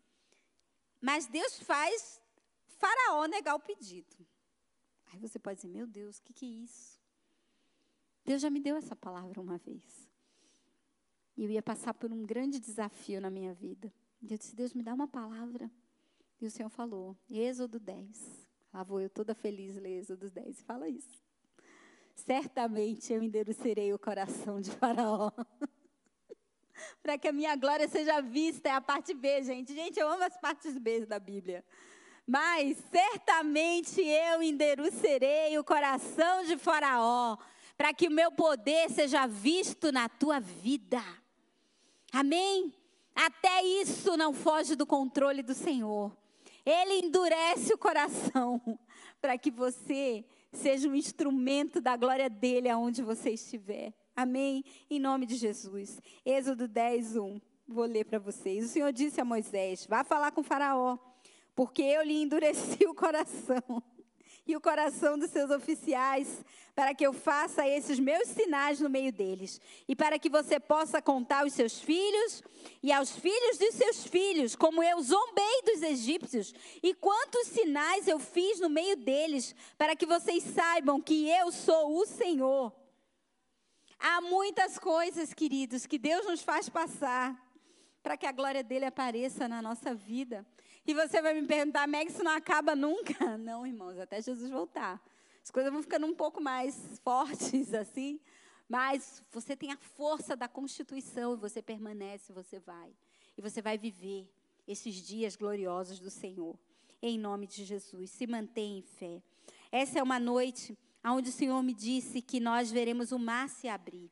[1.01, 2.21] mas Deus faz
[2.67, 4.15] Faraó negar o pedido.
[5.13, 7.01] Aí você pode dizer: meu Deus, o que, que é isso?
[8.25, 10.09] Deus já me deu essa palavra uma vez.
[11.37, 13.93] E eu ia passar por um grande desafio na minha vida.
[14.23, 15.71] E eu disse: Deus, me dá uma palavra.
[16.45, 18.47] E o Senhor falou, Êxodo 10.
[18.71, 20.61] Lá vou eu toda feliz ler Êxodo 10.
[20.61, 21.25] Fala isso.
[22.15, 25.33] Certamente eu endurecerei o coração de Faraó.
[27.03, 28.69] para que a minha glória seja vista.
[28.69, 29.75] É a parte B, gente.
[29.75, 31.65] Gente, eu amo as partes B da Bíblia.
[32.27, 37.39] Mas certamente eu endurecerei o coração de Faraó,
[37.75, 41.03] para que o meu poder seja visto na tua vida.
[42.13, 42.71] Amém?
[43.15, 46.15] Até isso não foge do controle do Senhor.
[46.65, 48.61] Ele endurece o coração
[49.21, 53.93] para que você seja um instrumento da glória dele aonde você estiver.
[54.17, 54.65] Amém?
[54.89, 56.01] Em nome de Jesus.
[56.25, 57.41] Êxodo 10, 1.
[57.67, 58.65] Vou ler para vocês.
[58.65, 60.99] O Senhor disse a Moisés: Vá falar com Faraó,
[61.55, 63.83] porque eu lhe endureci o coração
[64.47, 69.13] e o coração dos seus oficiais, para que eu faça esses meus sinais no meio
[69.13, 72.43] deles, e para que você possa contar aos seus filhos
[72.83, 78.19] e aos filhos de seus filhos, como eu zombei dos egípcios, e quantos sinais eu
[78.19, 82.73] fiz no meio deles, para que vocês saibam que eu sou o Senhor.
[83.99, 87.43] Há muitas coisas, queridos, que Deus nos faz passar
[88.03, 90.45] para que a glória dele apareça na nossa vida.
[90.87, 93.15] E você vai me perguntar, Meg, isso não acaba nunca?
[93.39, 95.03] Não, irmãos, até Jesus voltar.
[95.43, 98.21] As coisas vão ficando um pouco mais fortes assim,
[98.69, 102.93] mas você tem a força da constituição e você permanece, você vai.
[103.37, 104.29] E você vai viver
[104.69, 106.59] esses dias gloriosos do Senhor.
[107.01, 109.23] Em nome de Jesus, se mantenha em fé.
[109.73, 113.69] Essa é uma noite onde o Senhor me disse que nós veremos o mar se
[113.69, 114.11] abrir.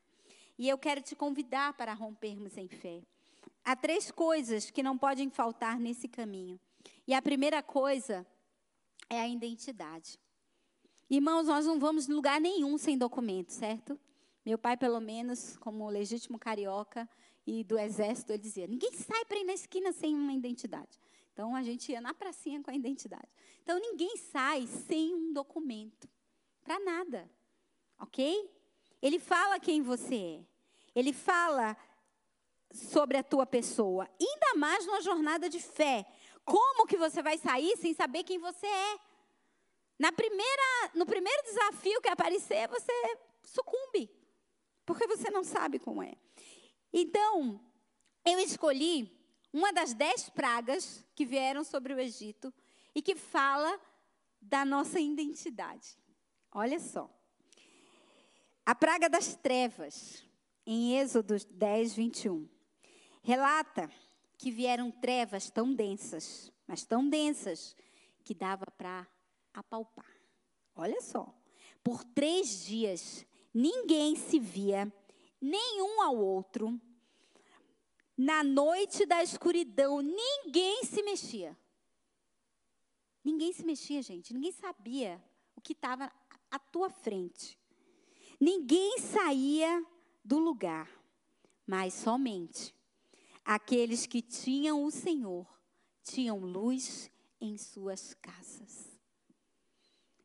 [0.58, 3.02] E eu quero te convidar para rompermos em fé.
[3.64, 6.58] Há três coisas que não podem faltar nesse caminho.
[7.06, 8.26] E a primeira coisa
[9.08, 10.18] é a identidade.
[11.08, 13.98] Irmãos, nós não vamos em lugar nenhum sem documento, certo?
[14.44, 17.08] Meu pai, pelo menos, como legítimo carioca
[17.46, 20.98] e do exército, ele dizia: ninguém sai para ir na esquina sem uma identidade.
[21.32, 23.28] Então a gente ia na pracinha com a identidade.
[23.62, 26.08] Então ninguém sai sem um documento.
[26.62, 27.30] Para nada.
[27.98, 28.50] Ok?
[29.00, 30.44] Ele fala quem você é.
[30.94, 31.76] Ele fala
[32.72, 34.08] sobre a tua pessoa.
[34.20, 36.06] Ainda mais numa jornada de fé.
[36.44, 38.98] Como que você vai sair sem saber quem você é?
[39.98, 42.92] Na primeira, no primeiro desafio que aparecer, você
[43.42, 44.10] sucumbe.
[44.84, 46.14] Porque você não sabe como é.
[46.92, 47.60] Então,
[48.24, 49.10] eu escolhi
[49.52, 52.52] uma das dez pragas que vieram sobre o Egito
[52.94, 53.80] e que fala
[54.40, 55.96] da nossa identidade.
[56.50, 57.08] Olha só.
[58.64, 60.24] A praga das trevas,
[60.66, 62.48] em Êxodo 10, 21
[63.22, 63.90] relata
[64.36, 67.76] que vieram trevas tão densas, mas tão densas,
[68.24, 69.06] que dava para
[69.54, 70.10] apalpar.
[70.74, 71.32] Olha só.
[71.82, 74.92] Por três dias, ninguém se via,
[75.40, 76.80] nenhum ao outro.
[78.16, 81.56] Na noite da escuridão, ninguém se mexia.
[83.24, 84.34] Ninguém se mexia, gente.
[84.34, 85.22] Ninguém sabia
[85.56, 86.12] o que estava
[86.50, 87.58] à tua frente.
[88.40, 89.84] Ninguém saía
[90.24, 90.90] do lugar,
[91.66, 92.74] mas somente
[93.44, 95.46] Aqueles que tinham o Senhor
[96.02, 98.88] tinham luz em suas casas.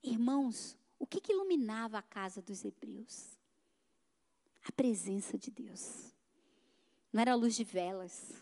[0.03, 3.37] Irmãos, o que, que iluminava a casa dos hebreus?
[4.63, 6.13] A presença de Deus.
[7.11, 8.33] Não era luz de velas,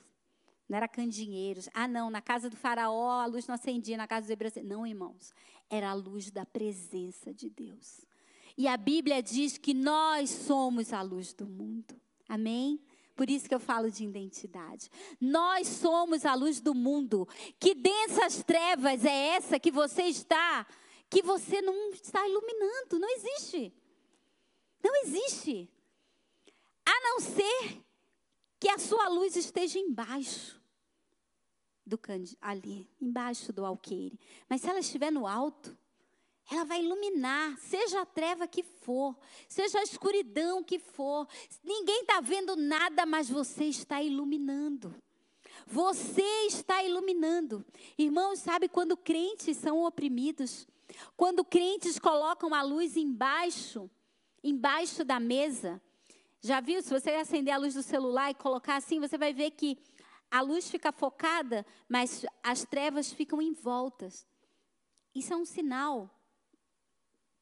[0.67, 1.69] não era candinheiros.
[1.73, 4.55] Ah, não, na casa do faraó a luz não acendia, na casa dos hebreus.
[4.63, 5.33] Não, irmãos,
[5.69, 8.01] era a luz da presença de Deus.
[8.57, 11.99] E a Bíblia diz que nós somos a luz do mundo.
[12.27, 12.79] Amém?
[13.15, 14.89] Por isso que eu falo de identidade.
[15.19, 17.27] Nós somos a luz do mundo.
[17.59, 20.67] Que densas trevas é essa que você está,
[21.09, 22.99] que você não está iluminando?
[22.99, 23.73] Não existe.
[24.83, 25.69] Não existe.
[26.85, 27.81] A não ser
[28.59, 30.61] que a sua luz esteja embaixo
[31.85, 31.99] do
[32.41, 34.19] ali, embaixo do alqueire.
[34.49, 35.77] Mas se ela estiver no alto,
[36.49, 41.27] ela vai iluminar, seja a treva que for, seja a escuridão que for.
[41.63, 44.93] Ninguém está vendo nada, mas você está iluminando.
[45.65, 47.65] Você está iluminando.
[47.97, 50.67] Irmãos, sabe quando crentes são oprimidos?
[51.17, 53.89] Quando crentes colocam a luz embaixo,
[54.43, 55.81] embaixo da mesa,
[56.45, 56.79] Já viu?
[56.79, 59.79] Se você acender a luz do celular e colocar assim, você vai ver que
[60.29, 64.27] a luz fica focada, mas as trevas ficam em voltas.
[65.15, 66.14] Isso é um sinal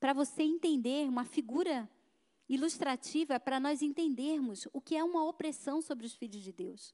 [0.04, 1.90] para você entender uma figura
[2.50, 6.94] ilustrativa para nós entendermos o que é uma opressão sobre os filhos de Deus.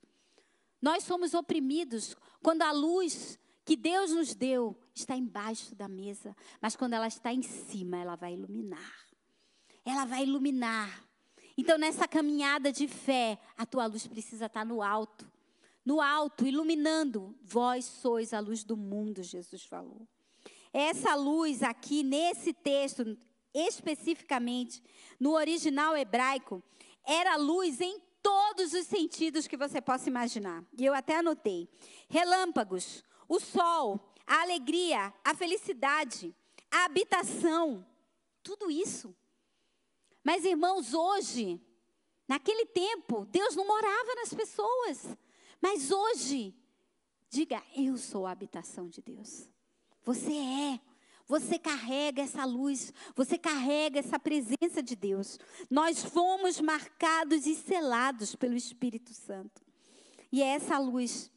[0.79, 6.75] Nós somos oprimidos quando a luz que Deus nos deu está embaixo da mesa, mas
[6.75, 9.07] quando ela está em cima, ela vai iluminar.
[9.83, 11.03] Ela vai iluminar.
[11.57, 15.27] Então, nessa caminhada de fé, a tua luz precisa estar no alto.
[15.83, 17.35] No alto, iluminando.
[17.41, 20.07] Vós sois a luz do mundo, Jesus falou.
[20.73, 23.17] Essa luz aqui, nesse texto,
[23.53, 24.81] especificamente,
[25.19, 26.63] no original hebraico,
[27.03, 30.63] era luz em todos os sentidos que você possa imaginar.
[30.77, 31.67] E eu até anotei:
[32.07, 36.35] relâmpagos, o sol, a alegria, a felicidade,
[36.69, 37.85] a habitação,
[38.43, 39.15] tudo isso.
[40.23, 41.59] Mas, irmãos, hoje,
[42.27, 45.17] naquele tempo, Deus não morava nas pessoas.
[45.59, 46.53] Mas hoje,
[47.29, 49.49] diga: Eu sou a habitação de Deus.
[50.09, 50.79] Você é.
[51.27, 55.37] Você carrega essa luz, você carrega essa presença de Deus.
[55.69, 59.63] Nós fomos marcados e selados pelo Espírito Santo.
[60.31, 61.31] E é essa luz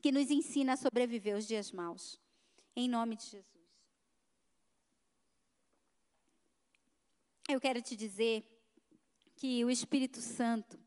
[0.00, 2.18] que nos ensina a sobreviver os dias maus.
[2.74, 3.44] Em nome de Jesus.
[7.50, 8.42] Eu quero te dizer
[9.36, 10.80] que o Espírito Santo,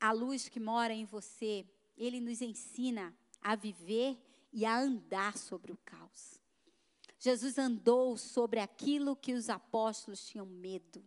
[0.00, 1.64] a luz que mora em você,
[1.96, 4.18] ele nos ensina a viver
[4.54, 6.40] e a andar sobre o caos.
[7.18, 11.02] Jesus andou sobre aquilo que os apóstolos tinham medo.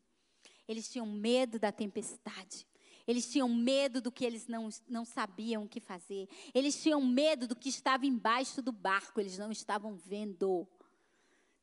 [0.68, 2.68] Eles tinham medo da tempestade.
[3.08, 6.28] Eles tinham medo do que eles não, não sabiam o que fazer.
[6.54, 9.22] Eles tinham medo do que estava embaixo do barco.
[9.22, 10.68] Eles não estavam vendo.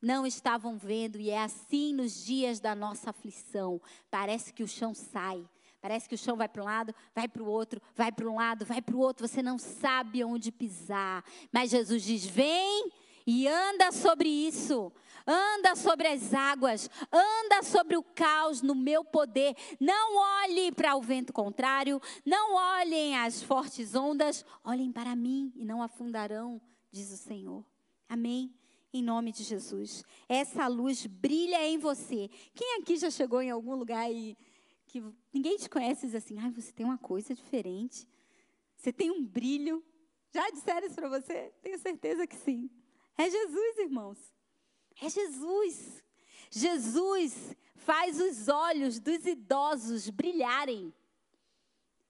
[0.01, 1.19] Não estavam vendo.
[1.19, 3.79] E é assim nos dias da nossa aflição.
[4.09, 5.47] Parece que o chão sai.
[5.85, 8.37] Parece que o chão vai para um lado, vai para o outro, vai para um
[8.37, 9.27] lado, vai para o outro.
[9.27, 11.23] Você não sabe onde pisar.
[11.51, 12.91] Mas Jesus diz: vem
[13.23, 14.91] e anda sobre isso.
[15.27, 19.55] Anda sobre as águas, anda sobre o caos no meu poder.
[19.79, 25.63] Não olhe para o vento contrário, não olhem as fortes ondas, olhem para mim e
[25.63, 26.59] não afundarão,
[26.91, 27.63] diz o Senhor.
[28.09, 28.51] Amém?
[28.91, 30.03] Em nome de Jesus.
[30.27, 32.27] Essa luz brilha em você.
[32.55, 34.35] Quem aqui já chegou em algum lugar e
[34.95, 35.03] que
[35.33, 38.07] ninguém te conhece e diz assim: ai, você tem uma coisa diferente.
[38.77, 39.83] Você tem um brilho.
[40.33, 41.51] Já disseram isso para você?
[41.61, 42.69] Tenho certeza que sim.
[43.17, 44.17] É Jesus, irmãos.
[45.01, 46.03] É Jesus.
[46.49, 50.93] Jesus faz os olhos dos idosos brilharem.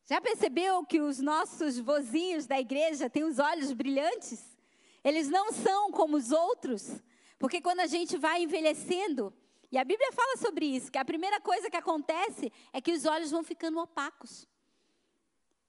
[0.05, 4.55] Já percebeu que os nossos vozinhos da igreja têm os olhos brilhantes?
[5.03, 7.01] Eles não são como os outros,
[7.39, 9.33] porque quando a gente vai envelhecendo,
[9.71, 13.05] e a Bíblia fala sobre isso, que a primeira coisa que acontece é que os
[13.05, 14.47] olhos vão ficando opacos.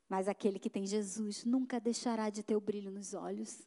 [0.09, 3.66] Mas aquele que tem Jesus nunca deixará de ter o brilho nos olhos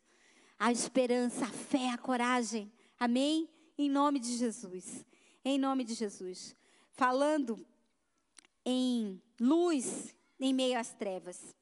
[0.59, 2.69] a esperança, a fé, a coragem.
[2.99, 3.49] Amém?
[3.77, 5.05] Em nome de Jesus.
[5.43, 6.53] Em nome de Jesus.
[6.91, 7.65] Falando
[8.65, 11.55] em luz em meio às trevas.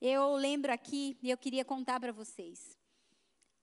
[0.00, 2.78] Eu lembro aqui, e eu queria contar para vocês,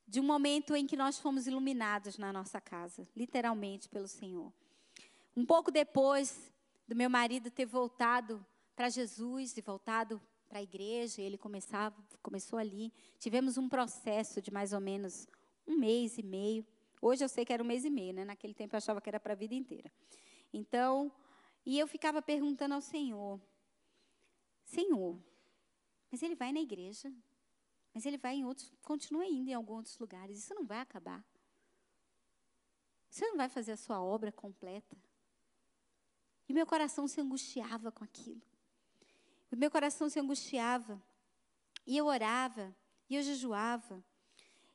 [0.07, 4.53] de um momento em que nós fomos iluminados na nossa casa, literalmente pelo Senhor.
[5.35, 6.51] Um pouco depois
[6.87, 8.43] do meu marido ter voltado
[8.75, 12.93] para Jesus e voltado para a igreja, ele começava, começou ali.
[13.19, 15.27] Tivemos um processo de mais ou menos
[15.67, 16.65] um mês e meio.
[17.01, 18.23] Hoje eu sei que era um mês e meio, né?
[18.23, 19.91] Naquele tempo eu achava que era para a vida inteira.
[20.53, 21.11] Então,
[21.65, 23.41] e eu ficava perguntando ao Senhor:
[24.63, 25.19] Senhor,
[26.09, 27.11] mas ele vai na igreja,
[27.97, 31.25] mas ele vai em outros, continua indo em alguns outros lugares, isso não vai acabar.
[33.09, 34.95] Você não vai fazer a sua obra completa.
[36.47, 38.43] E meu coração se angustiava com aquilo.
[39.51, 41.01] O meu coração se angustiava.
[41.87, 42.71] E eu orava,
[43.09, 44.05] e eu jejuava.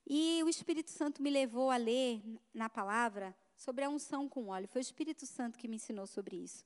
[0.04, 2.20] E o Espírito Santo me levou a ler
[2.52, 4.66] na palavra sobre a unção com óleo.
[4.66, 6.64] Foi o Espírito Santo que me ensinou sobre isso.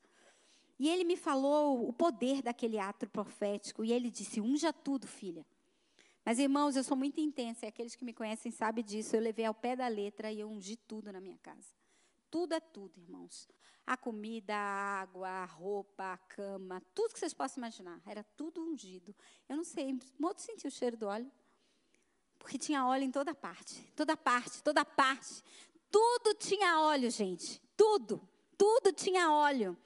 [0.79, 3.85] E ele me falou o poder daquele ato profético.
[3.85, 5.45] E ele disse: unja tudo, filha.
[6.27, 7.65] Mas, irmãos, eu sou muito intensa.
[7.65, 9.15] E aqueles que me conhecem sabem disso.
[9.15, 11.69] Eu levei ao pé da letra e eu ungi tudo na minha casa.
[12.29, 13.49] Tudo é tudo, irmãos.
[13.87, 18.01] A comida, a água, a roupa, a cama, tudo que vocês possam imaginar.
[18.05, 19.15] Era tudo ungido.
[19.49, 21.31] Eu não sei, modo sentiu o cheiro do óleo.
[22.41, 23.81] Porque tinha óleo em toda parte.
[23.95, 25.45] Toda parte, toda parte.
[25.93, 27.63] Tudo tinha óleo, gente.
[27.77, 28.21] Tudo.
[28.59, 29.77] Tudo tinha óleo.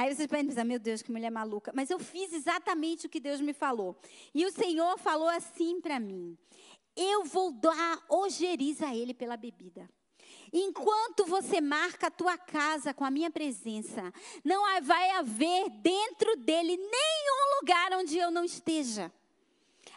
[0.00, 1.72] Aí vocês podem pensar, meu Deus, que mulher maluca.
[1.74, 3.94] Mas eu fiz exatamente o que Deus me falou.
[4.34, 6.38] E o Senhor falou assim para mim:
[6.96, 9.86] Eu vou dar ojeriza a ele pela bebida.
[10.50, 14.10] Enquanto você marca a tua casa com a minha presença,
[14.42, 19.12] não vai haver dentro dele nenhum lugar onde eu não esteja.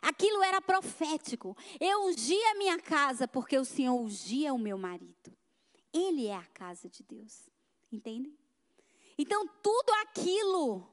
[0.01, 1.55] Aquilo era profético.
[1.79, 5.33] Eu ungia a minha casa porque o Senhor ungia o meu marido.
[5.93, 7.49] Ele é a casa de Deus.
[7.89, 8.42] Entendem?
[9.17, 10.87] Então, tudo aquilo,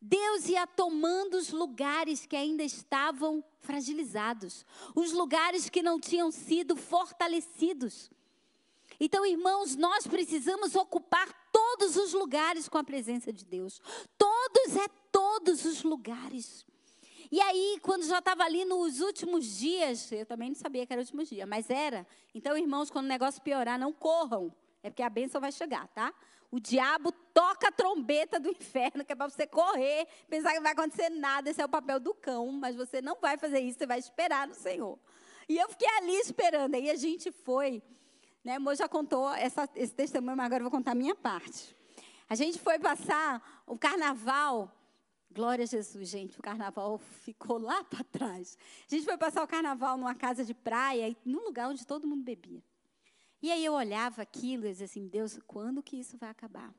[0.00, 6.76] Deus ia tomando os lugares que ainda estavam fragilizados, os lugares que não tinham sido
[6.76, 8.10] fortalecidos.
[9.00, 13.80] Então, irmãos, nós precisamos ocupar todos os lugares com a presença de Deus.
[14.16, 16.64] Todos é todos os lugares.
[17.30, 21.00] E aí, quando já estava ali nos últimos dias, eu também não sabia que era
[21.00, 22.06] o último dia, mas era.
[22.34, 24.54] Então, irmãos, quando o negócio piorar, não corram.
[24.82, 26.14] É porque a bênção vai chegar, tá?
[26.56, 30.62] O diabo toca a trombeta do inferno, que é para você correr, pensar que não
[30.62, 31.50] vai acontecer nada.
[31.50, 34.48] Esse é o papel do cão, mas você não vai fazer isso, você vai esperar
[34.48, 34.98] no Senhor.
[35.48, 36.74] E eu fiquei ali esperando.
[36.74, 37.82] Aí a gente foi
[38.46, 38.60] né?
[38.60, 41.76] Mo já contou essa, esse testemunho, mas agora eu vou contar a minha parte.
[42.28, 44.70] A gente foi passar o carnaval.
[45.32, 46.38] Glória a Jesus, gente.
[46.38, 48.56] O carnaval ficou lá para trás.
[48.88, 52.22] A gente foi passar o carnaval numa casa de praia, num lugar onde todo mundo
[52.22, 52.62] bebia.
[53.42, 56.74] E aí eu olhava aquilo e dizia assim: Deus, quando que isso vai acabar?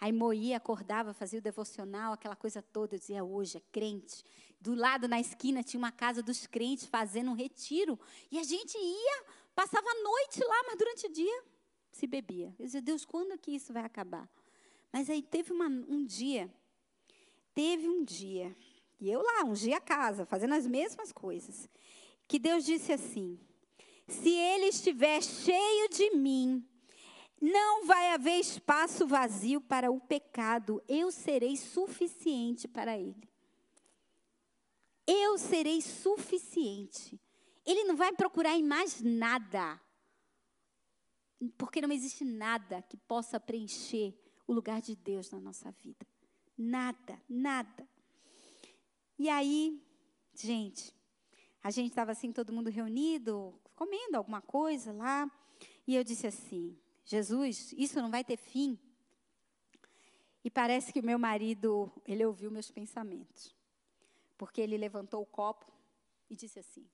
[0.00, 2.94] Aí moía, acordava, fazia o devocional, aquela coisa toda.
[2.94, 4.24] Eu dizia, hoje é crente.
[4.60, 7.98] Do lado, na esquina, tinha uma casa dos crentes fazendo um retiro.
[8.30, 9.24] E a gente ia
[9.58, 11.42] Passava a noite lá, mas durante o dia
[11.90, 12.54] se bebia.
[12.60, 14.30] Eu dizia, Deus, quando que isso vai acabar?
[14.92, 16.48] Mas aí teve uma, um dia,
[17.52, 18.56] teve um dia,
[19.00, 21.68] e eu lá, um dia a casa, fazendo as mesmas coisas,
[22.28, 23.36] que Deus disse assim:
[24.08, 26.66] se ele estiver cheio de mim,
[27.40, 33.28] não vai haver espaço vazio para o pecado, eu serei suficiente para ele.
[35.06, 37.20] Eu serei suficiente.
[37.64, 39.80] Ele não vai procurar em mais nada.
[41.56, 46.06] Porque não existe nada que possa preencher o lugar de Deus na nossa vida.
[46.56, 47.88] Nada, nada.
[49.18, 49.80] E aí,
[50.34, 50.92] gente,
[51.62, 55.30] a gente estava assim, todo mundo reunido, comendo alguma coisa lá.
[55.86, 58.76] E eu disse assim: Jesus, isso não vai ter fim.
[60.42, 63.54] E parece que o meu marido, ele ouviu meus pensamentos.
[64.36, 65.72] Porque ele levantou o copo
[66.28, 66.84] e disse assim: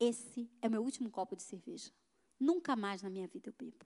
[0.00, 1.90] esse é o meu último copo de cerveja.
[2.40, 3.84] Nunca mais na minha vida eu bebo.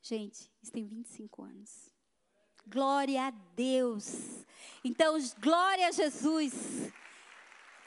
[0.00, 1.90] Gente, isso tem 25 anos.
[2.66, 4.44] Glória a Deus.
[4.84, 6.52] Então, glória a Jesus.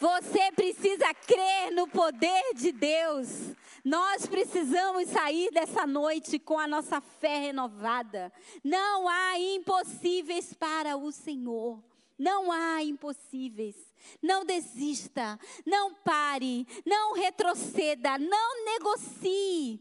[0.01, 3.53] Você precisa crer no poder de Deus.
[3.85, 8.33] Nós precisamos sair dessa noite com a nossa fé renovada.
[8.63, 11.83] Não há impossíveis para o Senhor.
[12.17, 13.75] Não há impossíveis.
[14.19, 15.39] Não desista.
[15.67, 16.65] Não pare.
[16.83, 18.17] Não retroceda.
[18.17, 19.79] Não negocie.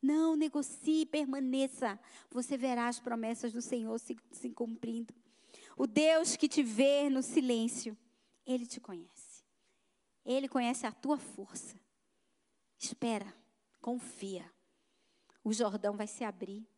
[0.00, 1.98] Não negocie, permaneça.
[2.30, 5.12] Você verá as promessas do Senhor se, se cumprindo.
[5.76, 7.98] O Deus que te vê no silêncio,
[8.46, 9.15] Ele te conhece.
[10.26, 11.80] Ele conhece a tua força.
[12.78, 13.32] Espera,
[13.80, 14.44] confia.
[15.42, 16.68] O Jordão vai se abrir.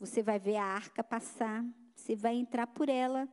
[0.00, 1.64] Você vai ver a arca passar.
[1.94, 3.28] Você vai entrar por ela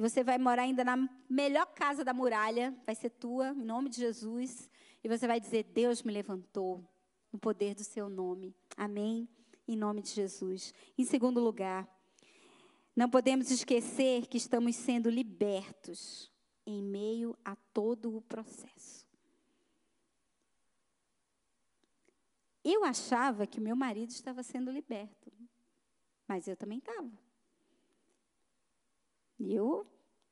[0.00, 0.96] e você vai morar ainda na
[1.28, 4.70] melhor casa da muralha, vai ser tua, em nome de Jesus.
[5.04, 6.82] E você vai dizer: Deus me levantou
[7.30, 8.56] no poder do seu nome.
[8.78, 9.28] Amém?
[9.68, 10.72] Em nome de Jesus.
[10.96, 11.86] Em segundo lugar,
[12.96, 16.32] não podemos esquecer que estamos sendo libertos
[16.66, 18.99] em meio a todo o processo.
[22.70, 25.32] Eu achava que meu marido estava sendo liberto,
[26.28, 27.10] mas eu também estava.
[29.40, 29.84] Eu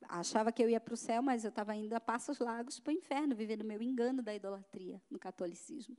[0.03, 2.93] achava que eu ia para o céu, mas eu estava indo a passos largos para
[2.93, 5.97] o inferno, vivendo o meu engano da idolatria no catolicismo.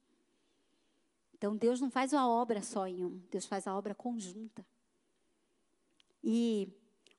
[1.33, 4.65] Então Deus não faz a obra só em um, Deus faz a obra conjunta.
[6.23, 6.71] E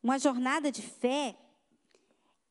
[0.02, 1.36] uma jornada de fé,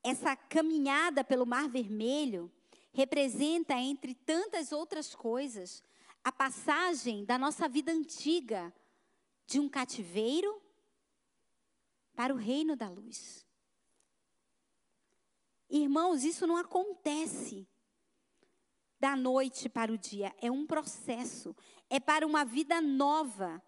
[0.04, 2.52] essa caminhada pelo Mar Vermelho,
[2.94, 5.84] representa, entre tantas outras coisas,
[6.30, 8.72] a passagem da nossa vida antiga
[9.48, 10.62] de um cativeiro
[12.14, 13.44] para o reino da luz.
[15.68, 17.68] Irmãos, isso não acontece
[19.00, 21.56] da noite para o dia, é um processo,
[21.90, 23.60] é para uma vida nova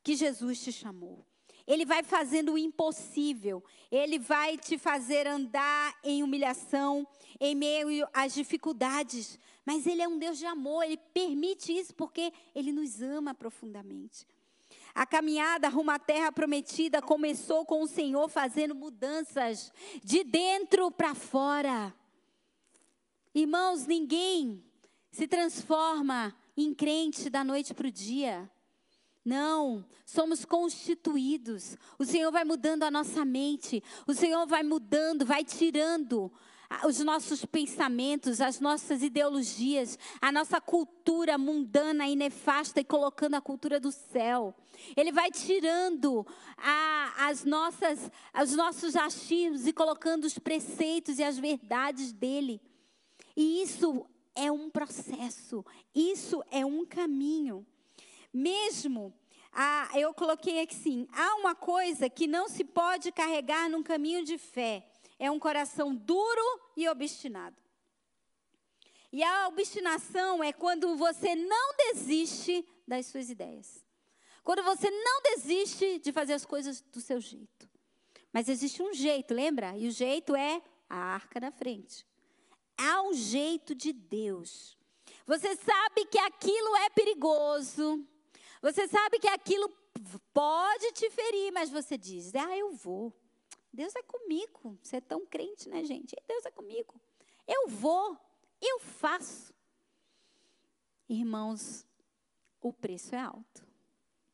[0.00, 1.26] que Jesus te chamou.
[1.66, 7.06] Ele vai fazendo o impossível, ele vai te fazer andar em humilhação,
[7.40, 12.32] em meio às dificuldades, mas ele é um Deus de amor, ele permite isso porque
[12.54, 14.26] ele nos ama profundamente.
[14.94, 19.72] A caminhada rumo à terra prometida começou com o Senhor fazendo mudanças
[20.04, 21.92] de dentro para fora.
[23.34, 24.62] Irmãos, ninguém
[25.10, 28.48] se transforma em crente da noite para o dia.
[29.24, 31.78] Não, somos constituídos.
[31.98, 33.82] O Senhor vai mudando a nossa mente.
[34.06, 36.30] O Senhor vai mudando, vai tirando
[36.86, 43.40] os nossos pensamentos, as nossas ideologias, a nossa cultura mundana e nefasta e colocando a
[43.40, 44.54] cultura do céu.
[44.96, 48.10] Ele vai tirando a, as nossas,
[48.42, 52.60] os nossos achismos e colocando os preceitos e as verdades dele.
[53.36, 54.04] E isso
[54.34, 55.64] é um processo,
[55.94, 57.64] isso é um caminho.
[58.34, 59.14] Mesmo,
[59.52, 64.24] ah, eu coloquei aqui sim, há uma coisa que não se pode carregar num caminho
[64.24, 64.84] de fé
[65.18, 67.56] é um coração duro e obstinado.
[69.12, 73.84] E a obstinação é quando você não desiste das suas ideias.
[74.42, 77.70] Quando você não desiste de fazer as coisas do seu jeito.
[78.32, 79.78] Mas existe um jeito, lembra?
[79.78, 80.60] E o jeito é
[80.90, 82.04] a arca na frente.
[82.76, 84.76] Há um jeito de Deus.
[85.24, 88.04] Você sabe que aquilo é perigoso.
[88.64, 89.68] Você sabe que aquilo
[90.32, 93.12] pode te ferir, mas você diz: Ah, eu vou.
[93.70, 94.78] Deus é comigo.
[94.82, 96.16] Você é tão crente, né, gente?
[96.26, 96.98] Deus é comigo.
[97.46, 98.18] Eu vou,
[98.62, 99.52] eu faço.
[101.06, 101.86] Irmãos,
[102.58, 103.66] o preço é alto.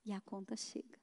[0.06, 1.00] E a conta chega.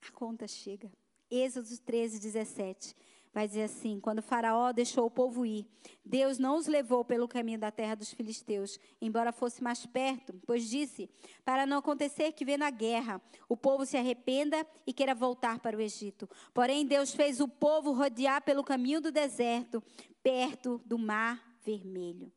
[0.00, 0.92] A conta chega.
[1.30, 2.96] Êxodo 13, 17
[3.32, 5.66] vai dizer assim: quando Faraó deixou o povo ir,
[6.04, 10.68] Deus não os levou pelo caminho da terra dos filisteus, embora fosse mais perto, pois
[10.68, 11.08] disse:
[11.44, 15.76] para não acontecer que vendo a guerra, o povo se arrependa e queira voltar para
[15.76, 16.28] o Egito.
[16.52, 19.82] Porém, Deus fez o povo rodear pelo caminho do deserto,
[20.22, 22.30] perto do mar vermelho.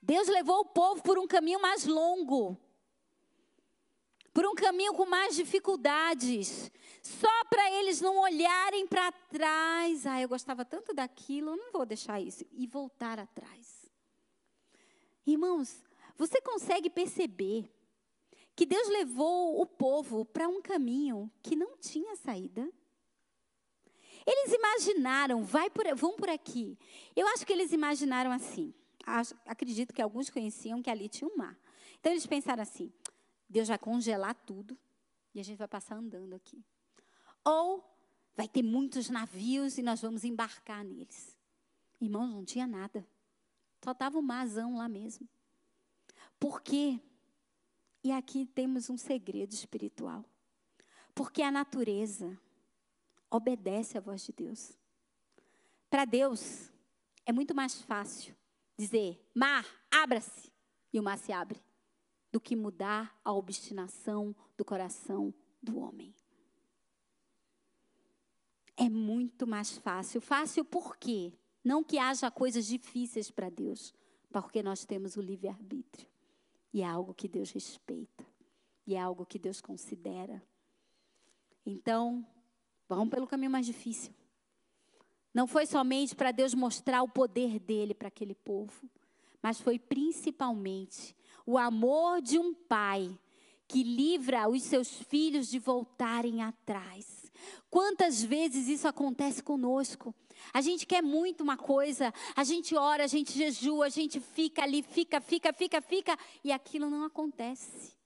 [0.00, 2.56] Deus levou o povo por um caminho mais longo
[4.38, 6.70] por um caminho com mais dificuldades,
[7.02, 10.06] só para eles não olharem para trás.
[10.06, 12.44] Ah, eu gostava tanto daquilo, eu não vou deixar isso.
[12.52, 13.90] E voltar atrás.
[15.26, 15.82] Irmãos,
[16.16, 17.68] você consegue perceber
[18.54, 22.72] que Deus levou o povo para um caminho que não tinha saída?
[24.24, 26.78] Eles imaginaram, vai por, vão por aqui.
[27.16, 28.72] Eu acho que eles imaginaram assim.
[29.04, 31.58] Acho, acredito que alguns conheciam que ali tinha um mar.
[31.98, 32.92] Então eles pensaram assim:
[33.48, 34.78] Deus vai congelar tudo
[35.34, 36.62] e a gente vai passar andando aqui.
[37.44, 37.84] Ou
[38.36, 41.36] vai ter muitos navios e nós vamos embarcar neles.
[42.00, 43.06] Irmãos, não tinha nada.
[43.82, 45.28] Só estava o marzão lá mesmo.
[46.38, 47.00] Por quê?
[48.04, 50.24] E aqui temos um segredo espiritual.
[51.14, 52.38] Porque a natureza
[53.30, 54.76] obedece à voz de Deus.
[55.90, 56.70] Para Deus,
[57.24, 58.36] é muito mais fácil
[58.76, 60.52] dizer: mar, abra-se,
[60.92, 61.60] e o mar se abre
[62.30, 66.14] do que mudar a obstinação do coração do homem.
[68.76, 70.20] É muito mais fácil.
[70.20, 71.32] Fácil por quê?
[71.64, 73.92] Não que haja coisas difíceis para Deus,
[74.30, 76.08] porque nós temos o livre-arbítrio.
[76.72, 78.24] E é algo que Deus respeita.
[78.86, 80.42] E é algo que Deus considera.
[81.66, 82.24] Então,
[82.88, 84.14] vamos pelo caminho mais difícil.
[85.34, 88.88] Não foi somente para Deus mostrar o poder dele para aquele povo,
[89.42, 91.14] mas foi principalmente
[91.48, 93.18] o amor de um pai
[93.66, 97.32] que livra os seus filhos de voltarem atrás.
[97.70, 100.14] Quantas vezes isso acontece conosco?
[100.52, 104.62] A gente quer muito uma coisa, a gente ora, a gente jejua, a gente fica
[104.62, 107.96] ali, fica, fica, fica, fica, e aquilo não acontece.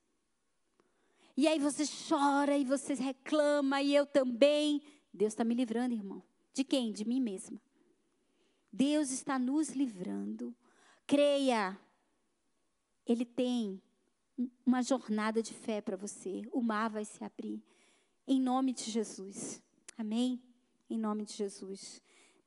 [1.37, 4.81] E aí você chora e você reclama, e eu também.
[5.13, 6.23] Deus está me livrando, irmão.
[6.55, 6.93] De quem?
[6.93, 7.61] De mim mesma.
[8.73, 10.55] Deus está nos livrando.
[11.09, 11.77] Creia,
[13.07, 13.83] ele tem
[14.65, 16.43] uma jornada de fé para você.
[16.53, 17.63] O mar vai se abrir.
[18.27, 19.63] Em nome de Jesus.
[19.97, 20.43] Amém?
[20.89, 22.03] Em nome de Jesus.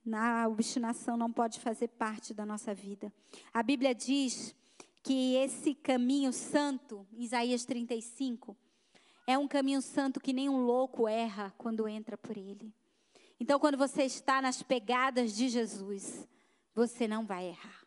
[0.06, 3.12] Na obstinação não pode fazer parte da nossa vida.
[3.54, 4.56] A Bíblia diz
[5.04, 8.58] que esse caminho santo, Isaías 35,
[9.28, 12.74] é um caminho santo que nenhum louco erra quando entra por ele.
[13.40, 16.28] Então, quando você está nas pegadas de Jesus,
[16.74, 17.86] você não vai errar.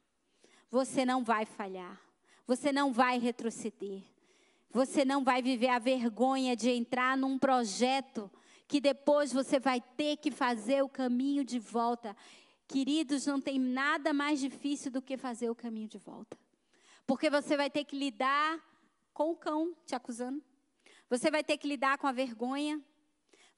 [0.71, 2.08] Você não vai falhar.
[2.49, 4.03] Você não vai retroceder.
[4.71, 8.31] Você não vai viver a vergonha de entrar num projeto
[8.67, 12.17] que depois você vai ter que fazer o caminho de volta.
[12.67, 16.39] Queridos, não tem nada mais difícil do que fazer o caminho de volta.
[17.07, 18.59] Porque você vai ter que lidar
[19.13, 20.43] com o cão te acusando.
[21.11, 22.81] Você vai ter que lidar com a vergonha.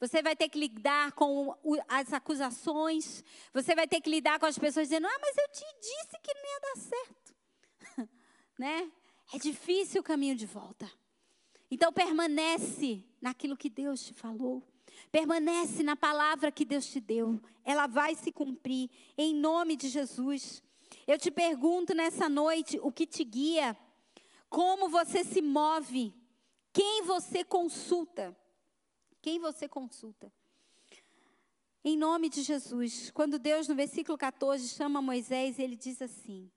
[0.00, 3.22] Você vai ter que lidar com as acusações.
[3.52, 6.34] Você vai ter que lidar com as pessoas dizendo: Ah, mas eu te disse que
[6.34, 7.19] não ia dar certo
[8.60, 8.92] né?
[9.32, 10.90] É difícil o caminho de volta.
[11.70, 14.62] Então permanece naquilo que Deus te falou.
[15.10, 17.40] Permanece na palavra que Deus te deu.
[17.64, 20.62] Ela vai se cumprir em nome de Jesus.
[21.06, 23.76] Eu te pergunto nessa noite o que te guia,
[24.48, 26.12] como você se move
[26.72, 28.36] Quem você consulta?
[29.22, 30.30] Quem você consulta?
[31.82, 36.50] Em nome de Jesus, quando Deus, no versículo 14, chama Moisés, ele diz assim: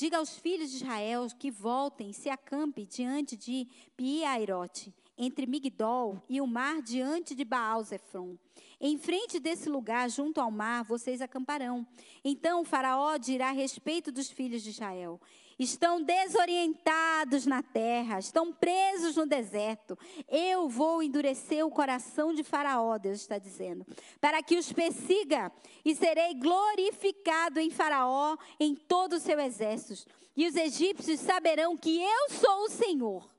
[0.00, 6.40] Diga aos filhos de Israel que voltem, se acampe diante de Piairote, entre Migdol e
[6.40, 8.38] o mar diante de Baal Zefron.
[8.80, 11.86] Em frente desse lugar, junto ao mar, vocês acamparão.
[12.24, 15.20] Então o faraó dirá a respeito dos filhos de Israel:
[15.62, 19.98] estão desorientados na terra, estão presos no deserto.
[20.26, 23.86] Eu vou endurecer o coração de Faraó, Deus está dizendo,
[24.18, 25.52] para que os persiga,
[25.84, 30.10] e serei glorificado em Faraó, em todo o seu exército.
[30.34, 33.30] E os egípcios saberão que eu sou o Senhor.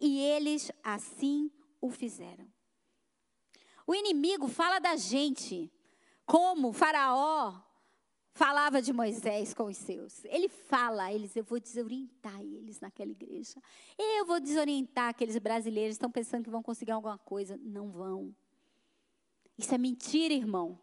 [0.00, 1.50] E eles assim
[1.80, 2.46] o fizeram.
[3.84, 5.72] O inimigo fala da gente
[6.24, 7.67] como Faraó
[8.38, 10.24] falava de Moisés com os seus.
[10.26, 13.60] Ele fala a eles, eu vou desorientar eles naquela igreja.
[13.98, 17.58] Eu vou desorientar aqueles brasileiros que estão pensando que vão conseguir alguma coisa.
[17.60, 18.32] Não vão.
[19.58, 20.78] Isso é mentira, irmão.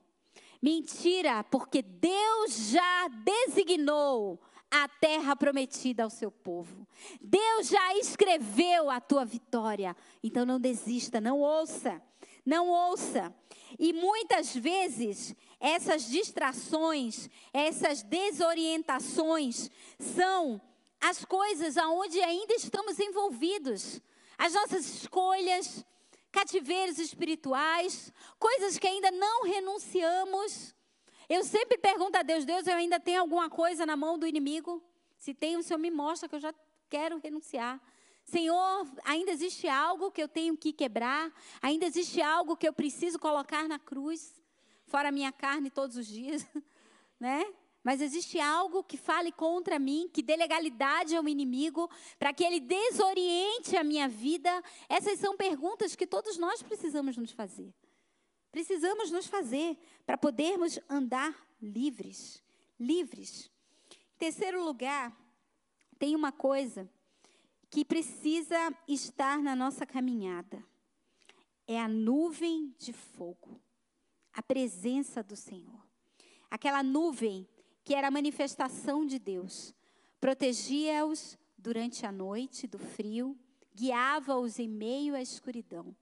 [0.61, 4.37] Mentira, porque Deus já designou
[4.69, 6.85] a terra prometida ao seu povo.
[7.21, 9.95] Deus já escreveu a tua vitória.
[10.21, 12.01] Então não desista, não ouça.
[12.45, 13.33] Não ouça.
[13.79, 20.61] E muitas vezes essas distrações, essas desorientações são
[21.01, 23.99] as coisas aonde ainda estamos envolvidos.
[24.37, 25.85] As nossas escolhas,
[26.31, 30.75] cativeiros espirituais, coisas que ainda não renunciamos.
[31.27, 34.83] Eu sempre pergunto a Deus: Deus, eu ainda tenho alguma coisa na mão do inimigo?
[35.17, 36.53] Se tem, o Senhor me mostra que eu já
[36.89, 37.81] quero renunciar.
[38.25, 41.31] Senhor, ainda existe algo que eu tenho que quebrar?
[41.61, 44.33] Ainda existe algo que eu preciso colocar na cruz?
[44.85, 46.45] fora a minha carne todos os dias,
[47.19, 47.45] né?
[47.83, 52.59] Mas existe algo que fale contra mim, que dê legalidade ao inimigo, para que ele
[52.59, 54.63] desoriente a minha vida?
[54.89, 57.71] Essas são perguntas que todos nós precisamos nos fazer.
[58.51, 62.43] Precisamos nos fazer para podermos andar livres.
[62.79, 63.51] Livres.
[64.15, 65.15] Em terceiro lugar,
[65.99, 66.89] tem uma coisa
[67.75, 70.63] que precisa estar na nossa caminhada:
[71.67, 73.59] é a nuvem de fogo
[74.31, 75.85] a presença do Senhor.
[76.49, 77.45] Aquela nuvem
[77.83, 79.75] que era a manifestação de Deus,
[80.21, 83.37] protegia-os durante a noite do frio,
[83.75, 85.93] guiava-os em meio à escuridão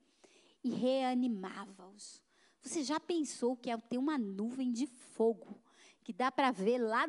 [0.63, 2.21] e reanimava-os.
[2.61, 5.59] Você já pensou que é ter uma nuvem de fogo
[6.03, 7.07] que dá para ver lá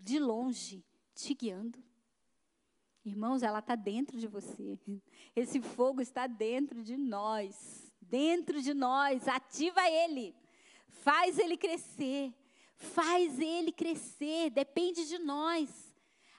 [0.00, 0.82] de longe
[1.14, 1.87] te guiando?
[3.08, 4.78] Irmãos, ela está dentro de você.
[5.34, 7.90] Esse fogo está dentro de nós.
[8.02, 9.26] Dentro de nós.
[9.26, 10.34] Ativa ele.
[10.88, 12.34] Faz ele crescer.
[12.76, 14.50] Faz ele crescer.
[14.50, 15.88] Depende de nós.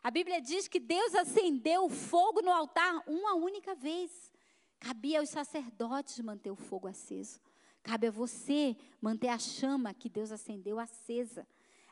[0.03, 4.32] A Bíblia diz que Deus acendeu o fogo no altar uma única vez.
[4.80, 7.41] Cabia aos sacerdotes manter o fogo aceso.
[7.82, 11.47] Cabe a você manter a chama que Deus acendeu acesa.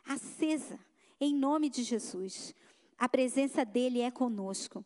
[0.05, 0.80] Acesa.
[1.19, 2.53] Em nome de Jesus.
[2.98, 4.84] A presença dele é conosco.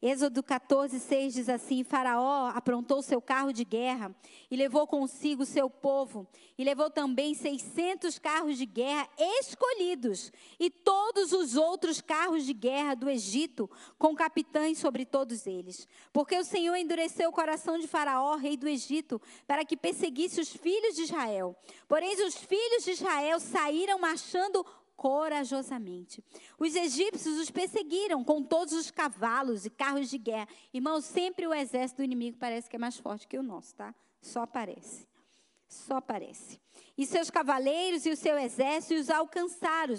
[0.00, 4.14] Êxodo 14, 6 diz assim: Faraó aprontou seu carro de guerra
[4.48, 6.24] e levou consigo seu povo,
[6.56, 12.94] e levou também 600 carros de guerra escolhidos, e todos os outros carros de guerra
[12.94, 15.88] do Egito, com capitães sobre todos eles.
[16.12, 20.50] Porque o Senhor endureceu o coração de Faraó, rei do Egito, para que perseguisse os
[20.50, 21.56] filhos de Israel.
[21.88, 24.64] Porém, os filhos de Israel saíram marchando
[24.98, 26.24] corajosamente.
[26.58, 30.48] Os egípcios os perseguiram com todos os cavalos e carros de guerra.
[30.74, 33.94] Irmãos, sempre o exército do inimigo parece que é mais forte que o nosso, tá?
[34.20, 35.06] Só parece.
[35.68, 36.60] Só parece.
[36.96, 39.94] E seus cavaleiros e o seu exército os alcançaram,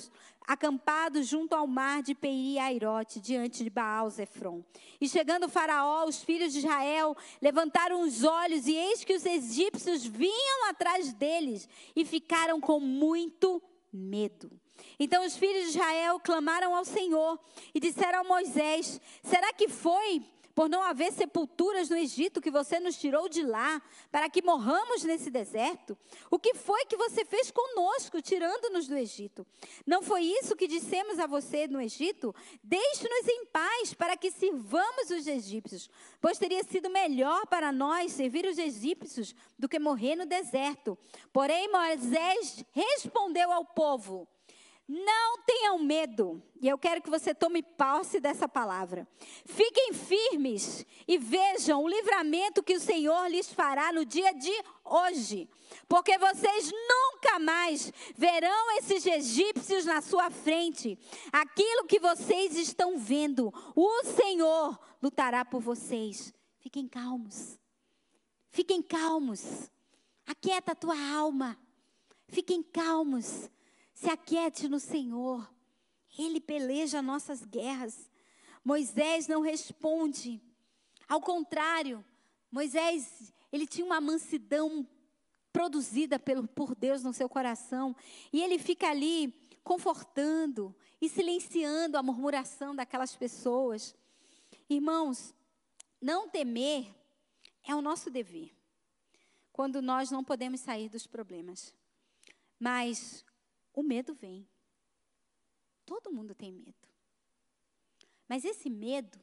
[0.45, 4.61] acampados junto ao mar de Peiri Airote, diante de Baal Zefron.
[4.99, 9.25] E chegando o faraó, os filhos de Israel levantaram os olhos e eis que os
[9.25, 14.51] egípcios vinham atrás deles e ficaram com muito medo.
[14.99, 17.39] Então os filhos de Israel clamaram ao Senhor
[17.73, 20.21] e disseram a Moisés: Será que foi
[20.53, 23.81] por não haver sepulturas no Egito que você nos tirou de lá,
[24.11, 25.97] para que morramos nesse deserto?
[26.29, 29.45] O que foi que você fez conosco, tirando-nos do Egito?
[29.85, 32.33] Não foi isso que dissemos a você no Egito?
[32.63, 35.89] Deixe-nos em paz, para que sirvamos os egípcios,
[36.19, 40.97] pois teria sido melhor para nós servir os egípcios do que morrer no deserto.
[41.31, 44.27] Porém, Moisés respondeu ao povo:
[44.89, 49.07] não tenham medo, e eu quero que você tome posse dessa palavra.
[49.45, 54.51] Fiquem firmes e vejam o livramento que o Senhor lhes fará no dia de
[54.83, 55.47] hoje,
[55.87, 60.97] porque vocês nunca mais verão esses egípcios na sua frente.
[61.31, 67.57] Aquilo que vocês estão vendo, o Senhor lutará por vocês Fiquem calmos.
[68.51, 69.71] Fiquem calmos.
[70.25, 71.57] Aquieta a tua alma.
[72.27, 73.49] Fiquem calmos.
[73.99, 75.53] Se aquiete no Senhor.
[76.17, 78.09] Ele peleja nossas guerras.
[78.63, 80.41] Moisés não responde.
[81.05, 82.03] Ao contrário,
[82.49, 84.87] Moisés, ele tinha uma mansidão
[85.51, 87.93] produzida pelo, por Deus no seu coração.
[88.31, 89.33] E ele fica ali
[89.65, 93.93] confortando e silenciando a murmuração daquelas pessoas.
[94.69, 95.35] Irmãos,
[96.01, 96.87] não temer
[97.65, 98.55] é o nosso dever.
[99.51, 101.73] Quando nós não podemos sair dos problemas.
[102.57, 103.25] Mas
[103.79, 104.47] o medo vem.
[105.85, 106.87] Todo mundo tem medo.
[108.27, 109.17] Mas esse medo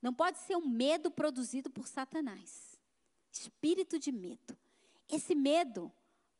[0.00, 2.80] não pode ser um medo produzido por Satanás.
[3.30, 4.56] Espírito de medo.
[5.08, 5.92] Esse medo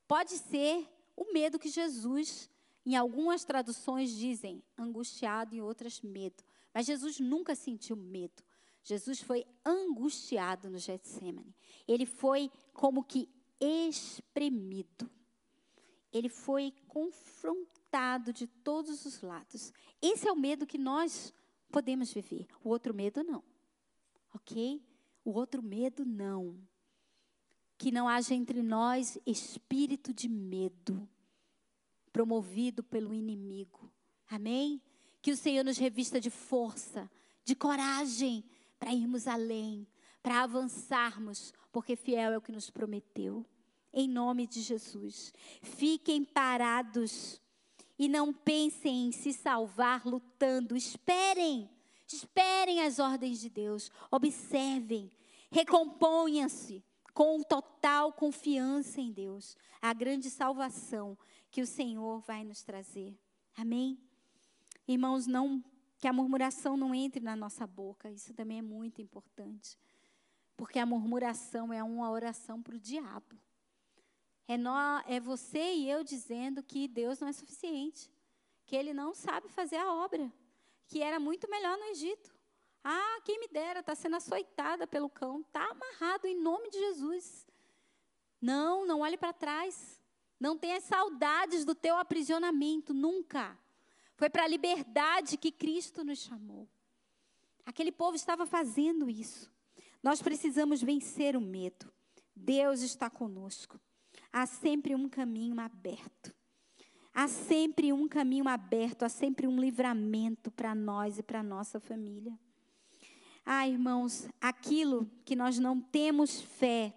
[0.08, 2.50] pode ser o medo que Jesus,
[2.84, 6.42] em algumas traduções dizem angustiado, em outras medo.
[6.72, 8.42] Mas Jesus nunca sentiu medo.
[8.82, 11.54] Jesus foi angustiado no Getsemane.
[11.86, 13.28] Ele foi como que
[13.60, 15.10] espremido.
[16.14, 19.72] Ele foi confrontado de todos os lados.
[20.00, 21.34] Esse é o medo que nós
[21.70, 22.46] podemos viver.
[22.62, 23.42] O outro medo não.
[24.32, 24.82] OK?
[25.24, 26.56] O outro medo não
[27.76, 31.08] que não haja entre nós espírito de medo
[32.12, 33.92] promovido pelo inimigo.
[34.30, 34.80] Amém?
[35.20, 37.10] Que o Senhor nos revista de força,
[37.44, 38.44] de coragem
[38.78, 39.86] para irmos além,
[40.22, 43.44] para avançarmos, porque fiel é o que nos prometeu.
[43.94, 45.32] Em nome de Jesus.
[45.62, 47.40] Fiquem parados
[47.98, 50.76] e não pensem em se salvar lutando.
[50.76, 51.70] Esperem.
[52.06, 53.90] Esperem as ordens de Deus.
[54.10, 55.10] Observem.
[55.50, 56.84] Recomponham-se
[57.14, 61.16] com total confiança em Deus, a grande salvação
[61.48, 63.16] que o Senhor vai nos trazer.
[63.56, 63.96] Amém?
[64.86, 65.62] Irmãos, não
[65.96, 69.78] que a murmuração não entre na nossa boca, isso também é muito importante.
[70.56, 73.38] Porque a murmuração é uma oração para o diabo.
[74.46, 78.10] É, nó, é você e eu dizendo que Deus não é suficiente,
[78.66, 80.32] que Ele não sabe fazer a obra,
[80.86, 82.34] que era muito melhor no Egito.
[82.82, 87.46] Ah, quem me dera, está sendo açoitada pelo cão, está amarrado em nome de Jesus.
[88.40, 89.98] Não, não olhe para trás.
[90.38, 93.58] Não tenha saudades do teu aprisionamento, nunca.
[94.16, 96.68] Foi para a liberdade que Cristo nos chamou.
[97.64, 99.50] Aquele povo estava fazendo isso.
[100.02, 101.90] Nós precisamos vencer o medo.
[102.36, 103.80] Deus está conosco.
[104.36, 106.34] Há sempre um caminho aberto.
[107.14, 112.36] Há sempre um caminho aberto, há sempre um livramento para nós e para nossa família.
[113.46, 116.92] Ah, irmãos, aquilo que nós não temos fé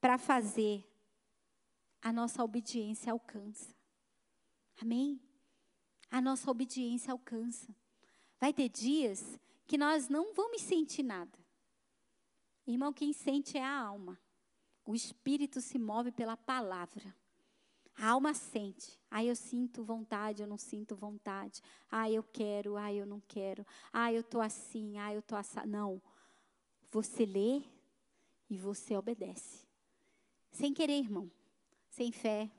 [0.00, 0.88] para fazer,
[2.00, 3.74] a nossa obediência alcança.
[4.80, 5.20] Amém?
[6.08, 7.74] A nossa obediência alcança.
[8.38, 11.36] Vai ter dias que nós não vamos sentir nada.
[12.64, 14.16] Irmão, quem sente é a alma.
[14.84, 17.14] O espírito se move pela palavra.
[17.96, 18.98] A alma sente.
[19.10, 21.60] Ah, eu sinto vontade, eu não sinto vontade.
[21.90, 23.66] Ah, eu quero, ah, eu não quero.
[23.92, 25.60] Ah, eu estou assim, ah, eu estou assim.
[25.66, 26.00] Não.
[26.90, 27.62] Você lê
[28.48, 29.66] e você obedece.
[30.50, 31.30] Sem querer, irmão.
[31.88, 32.50] Sem fé,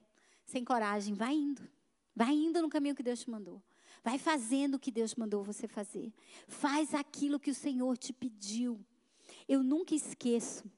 [0.46, 1.14] sem coragem.
[1.14, 1.68] Vai indo.
[2.16, 3.62] Vai indo no caminho que Deus te mandou.
[4.04, 6.14] Vai fazendo o que Deus mandou você fazer.
[6.48, 8.84] Faz aquilo que o Senhor te pediu.
[9.48, 10.70] Eu nunca esqueço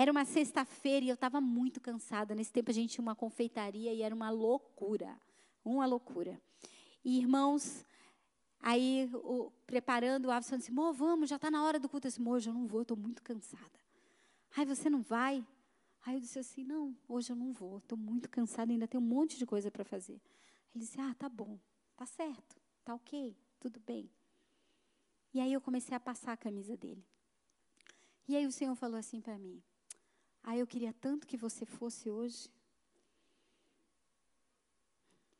[0.00, 2.34] era uma sexta-feira e eu estava muito cansada.
[2.34, 5.14] Nesse tempo a gente tinha uma confeitaria e era uma loucura.
[5.62, 6.40] Uma loucura.
[7.04, 7.84] E irmãos,
[8.60, 12.06] aí o, preparando o Avison disse: Mô, vamos, já está na hora do culto.
[12.06, 13.78] Eu disse: Mô, hoje eu não vou, estou muito cansada.
[14.56, 15.46] Ai, você não vai?
[16.06, 19.04] Aí eu disse assim: Não, hoje eu não vou, estou muito cansada, ainda tem um
[19.04, 20.18] monte de coisa para fazer.
[20.74, 21.58] Ele disse: Ah, tá bom,
[21.94, 24.10] tá certo, tá ok, tudo bem.
[25.34, 27.04] E aí eu comecei a passar a camisa dele.
[28.26, 29.62] E aí o Senhor falou assim para mim:
[30.42, 32.50] ah, eu queria tanto que você fosse hoje.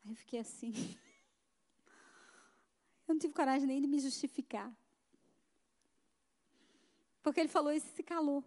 [0.05, 0.73] Aí eu fiquei assim.
[3.07, 4.73] Eu não tive coragem nem de me justificar.
[7.25, 8.45] Porque ele falou isso e se calou.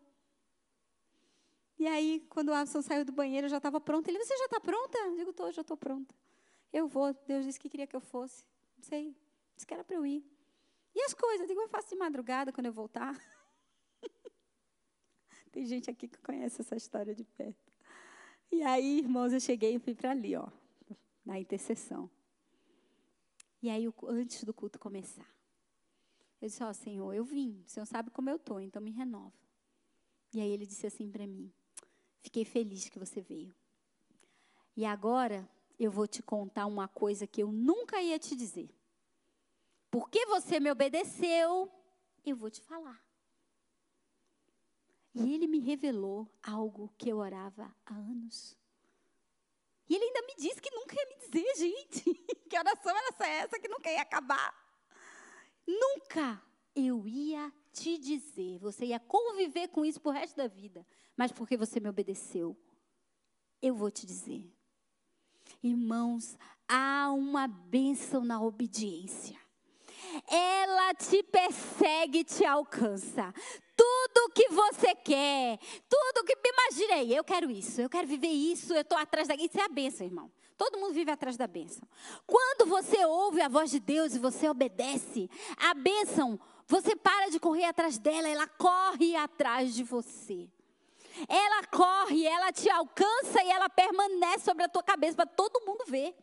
[1.78, 4.10] E aí, quando o Abson saiu do banheiro, eu já estava pronta.
[4.10, 4.98] Ele, você já está pronta?
[5.00, 6.16] Eu digo, tô, já estou pronta.
[6.72, 7.14] Eu vou.
[7.28, 8.46] Deus disse que queria que eu fosse.
[8.78, 9.14] Não sei.
[9.54, 10.26] Disse que era para eu ir.
[10.96, 11.42] E as coisas?
[11.42, 13.14] Eu digo, eu faço de madrugada quando eu voltar.
[15.54, 17.72] Tem gente aqui que conhece essa história de perto.
[18.52, 20.48] E aí, irmãos, eu cheguei e fui para ali, ó,
[21.24, 22.10] na intercessão.
[23.62, 25.32] E aí, antes do culto começar,
[26.42, 28.90] eu disse: Ó, oh, Senhor, eu vim, o Senhor sabe como eu estou, então me
[28.90, 29.32] renova.
[30.34, 31.54] E aí ele disse assim para mim:
[32.20, 33.54] Fiquei feliz que você veio.
[34.76, 35.48] E agora
[35.80, 38.74] eu vou te contar uma coisa que eu nunca ia te dizer.
[39.92, 41.72] Porque você me obedeceu,
[42.26, 43.00] eu vou te falar.
[45.14, 48.58] E ele me revelou algo que eu orava há anos.
[49.88, 52.14] E ele ainda me disse que nunca ia me dizer, gente.
[52.50, 54.54] Que oração era essa que nunca ia acabar.
[55.68, 56.42] Nunca
[56.76, 58.60] eu ia te dizer.
[58.60, 60.86] Você ia conviver com isso pro resto da vida.
[61.16, 62.58] Mas porque você me obedeceu,
[63.62, 64.52] eu vou te dizer.
[65.62, 66.38] Irmãos,
[66.68, 69.40] há uma bênção na obediência.
[70.28, 73.34] Ela te persegue e te alcança.
[73.76, 75.60] Tudo que você quer,
[75.90, 76.34] tudo que.
[76.46, 79.36] Imaginei, eu quero isso, eu quero viver isso, eu estou atrás da.
[79.36, 80.32] Isso é a bênção, irmão.
[80.58, 81.88] Todo mundo vive atrás da bênção.
[82.26, 87.40] Quando você ouve a voz de Deus e você obedece, a bênção, você para de
[87.40, 90.50] correr atrás dela, ela corre atrás de você.
[91.28, 95.84] Ela corre, ela te alcança e ela permanece sobre a tua cabeça para todo mundo
[95.88, 96.16] ver.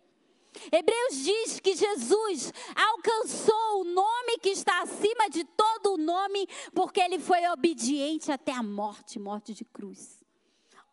[0.73, 7.01] Hebreus diz que Jesus alcançou o nome que está acima de todo o nome, porque
[7.01, 10.23] ele foi obediente até a morte morte de cruz.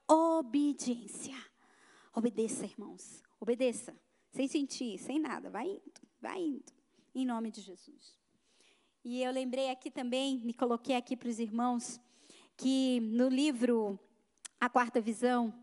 [0.08, 1.36] Obediência.
[2.14, 3.22] Obedeça, irmãos.
[3.40, 3.96] Obedeça.
[4.32, 5.50] Sem sentir, sem nada.
[5.50, 6.72] Vai indo, vai indo.
[7.14, 8.18] Em nome de Jesus.
[9.04, 12.00] E eu lembrei aqui também, me coloquei aqui para os irmãos,
[12.56, 13.98] que no livro
[14.60, 15.54] A Quarta Visão,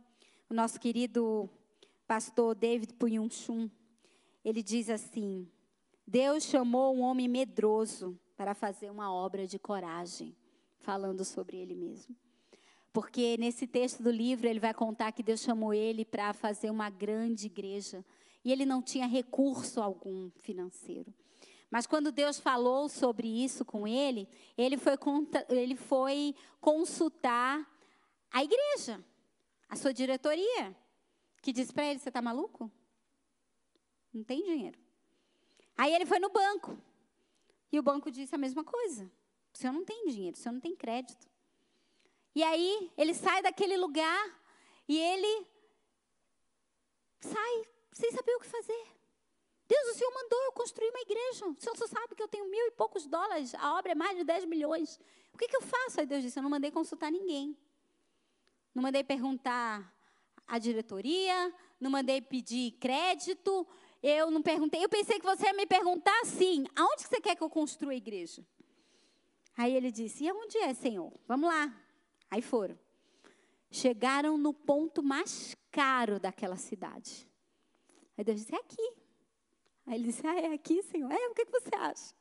[0.48, 1.48] o nosso querido
[2.06, 3.70] pastor David Punhun Chun,
[4.44, 5.48] ele diz assim:
[6.06, 10.36] Deus chamou um homem medroso para fazer uma obra de coragem,
[10.78, 12.14] falando sobre ele mesmo.
[12.92, 16.90] Porque nesse texto do livro ele vai contar que Deus chamou ele para fazer uma
[16.90, 18.04] grande igreja
[18.44, 21.12] e ele não tinha recurso algum financeiro.
[21.70, 24.92] Mas quando Deus falou sobre isso com ele, ele foi,
[25.48, 27.68] ele foi consultar
[28.30, 29.04] a igreja,
[29.68, 30.76] a sua diretoria,
[31.42, 32.70] que disse para ele: Você está maluco?
[34.14, 34.78] Não tem dinheiro.
[35.76, 36.78] Aí ele foi no banco.
[37.70, 39.10] E o banco disse a mesma coisa.
[39.52, 41.28] O senhor não tem dinheiro, o senhor não tem crédito.
[42.34, 44.40] E aí ele sai daquele lugar
[44.88, 45.46] e ele
[47.20, 48.86] sai sem saber o que fazer.
[49.66, 51.46] Deus, o Senhor mandou eu construir uma igreja.
[51.46, 53.54] O Senhor só sabe que eu tenho mil e poucos dólares.
[53.54, 55.00] A obra é mais de 10 milhões.
[55.32, 56.00] O que, que eu faço?
[56.00, 57.56] Aí Deus disse: Eu não mandei consultar ninguém.
[58.74, 59.92] Não mandei perguntar
[60.46, 61.54] à diretoria.
[61.80, 63.66] Não mandei pedir crédito.
[64.06, 64.84] Eu não perguntei.
[64.84, 67.96] Eu pensei que você ia me perguntar assim: aonde você quer que eu construa a
[67.96, 68.44] igreja?
[69.56, 71.10] Aí ele disse: e aonde é, Senhor?
[71.26, 71.74] Vamos lá.
[72.30, 72.78] Aí foram.
[73.70, 77.26] Chegaram no ponto mais caro daquela cidade.
[78.18, 78.92] Aí Deus disse: é aqui.
[79.86, 81.10] Aí ele disse: ah, é aqui, Senhor?
[81.10, 82.14] É, o que, você acha?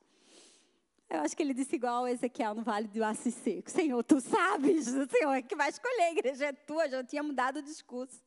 [1.09, 3.69] Eu acho que ele disse igual Ezequiel no Vale do Assis Seco.
[3.69, 7.21] Senhor, tu sabes, o Senhor é que vai escolher, a igreja é tua, já tinha
[7.21, 8.23] mudado o discurso.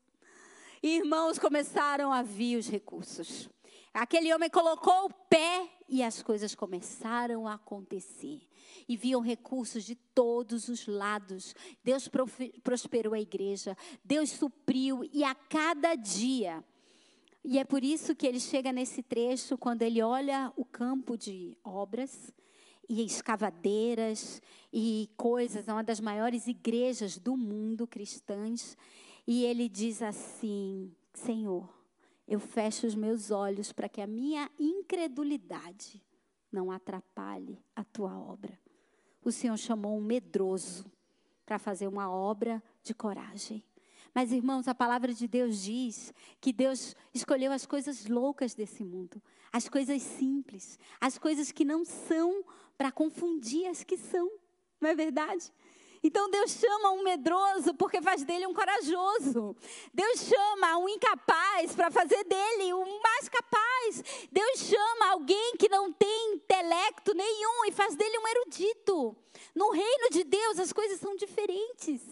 [0.83, 3.49] E irmãos, começaram a vir os recursos.
[3.95, 8.43] Aquele homem colocou o pé e as coisas começaram a acontecer.
[8.87, 11.55] E viam recursos de todos os lados.
[11.83, 12.09] Deus
[12.63, 16.63] prosperou a igreja, Deus supriu, e a cada dia.
[17.43, 21.57] E é por isso que ele chega nesse trecho, quando ele olha o campo de
[21.65, 22.33] obras
[22.89, 28.77] e escavadeiras e coisas, é uma das maiores igrejas do mundo cristãs.
[29.27, 31.69] E ele diz assim: Senhor,
[32.29, 36.03] eu fecho os meus olhos para que a minha incredulidade
[36.51, 38.59] não atrapalhe a tua obra.
[39.23, 40.91] O Senhor chamou um medroso
[41.45, 43.65] para fazer uma obra de coragem.
[44.15, 49.21] Mas, irmãos, a palavra de Deus diz que Deus escolheu as coisas loucas desse mundo,
[49.53, 52.45] as coisas simples, as coisas que não são,
[52.79, 54.31] para confundir as que são.
[54.81, 55.53] Não é verdade?
[56.03, 59.57] Então Deus chama um medroso porque faz dele um corajoso.
[59.93, 64.03] Deus chama um incapaz para fazer dele um mais capaz.
[64.31, 69.17] Deus chama alguém que não tem intelecto nenhum e faz dele um erudito.
[69.55, 72.03] No reino de Deus as coisas são diferentes.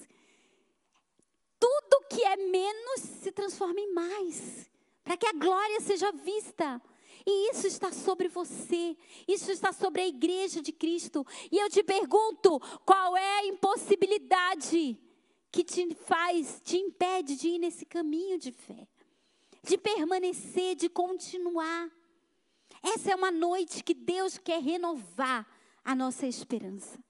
[1.59, 4.70] Tudo que é menos se transforma em mais,
[5.03, 6.80] para que a glória seja vista.
[7.27, 8.97] E isso está sobre você,
[9.27, 11.27] isso está sobre a igreja de Cristo.
[11.51, 14.99] E eu te pergunto: qual é a impossibilidade
[15.51, 18.87] que te faz, te impede de ir nesse caminho de fé,
[19.62, 21.91] de permanecer, de continuar?
[22.83, 25.47] Essa é uma noite que Deus quer renovar
[25.83, 27.03] a nossa esperança.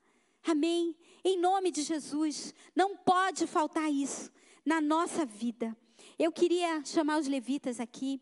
[0.46, 0.94] Amém?
[1.24, 4.30] Em nome de Jesus, não pode faltar isso
[4.64, 5.76] na nossa vida.
[6.18, 8.20] Eu queria chamar os levitas aqui.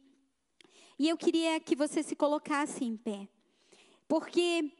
[1.02, 3.26] E eu queria que você se colocasse em pé.
[4.06, 4.72] Porque,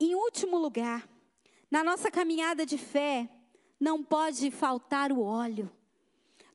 [0.00, 1.08] em último lugar,
[1.70, 3.30] na nossa caminhada de fé,
[3.78, 5.70] não pode faltar o óleo.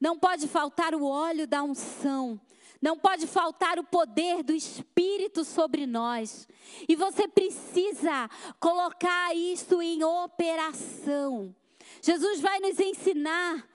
[0.01, 2.37] Não pode faltar o óleo da unção.
[2.81, 6.45] Não pode faltar o poder do Espírito sobre nós.
[6.89, 11.55] E você precisa colocar isso em operação.
[12.01, 13.65] Jesus vai nos ensinar.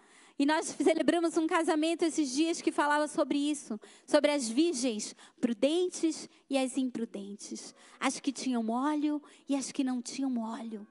[0.42, 6.28] E nós celebramos um casamento esses dias que falava sobre isso, sobre as virgens prudentes
[6.50, 10.84] e as imprudentes, as que tinham óleo e as que não tinham óleo.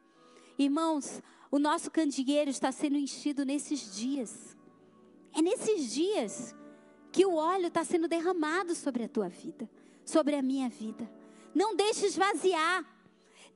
[0.58, 1.22] Irmãos,
[1.52, 4.56] o nosso candeeiro está sendo enchido nesses dias.
[5.34, 6.56] É nesses dias
[7.12, 9.70] que o óleo está sendo derramado sobre a tua vida,
[10.06, 11.12] sobre a minha vida.
[11.54, 12.86] Não deixe esvaziar.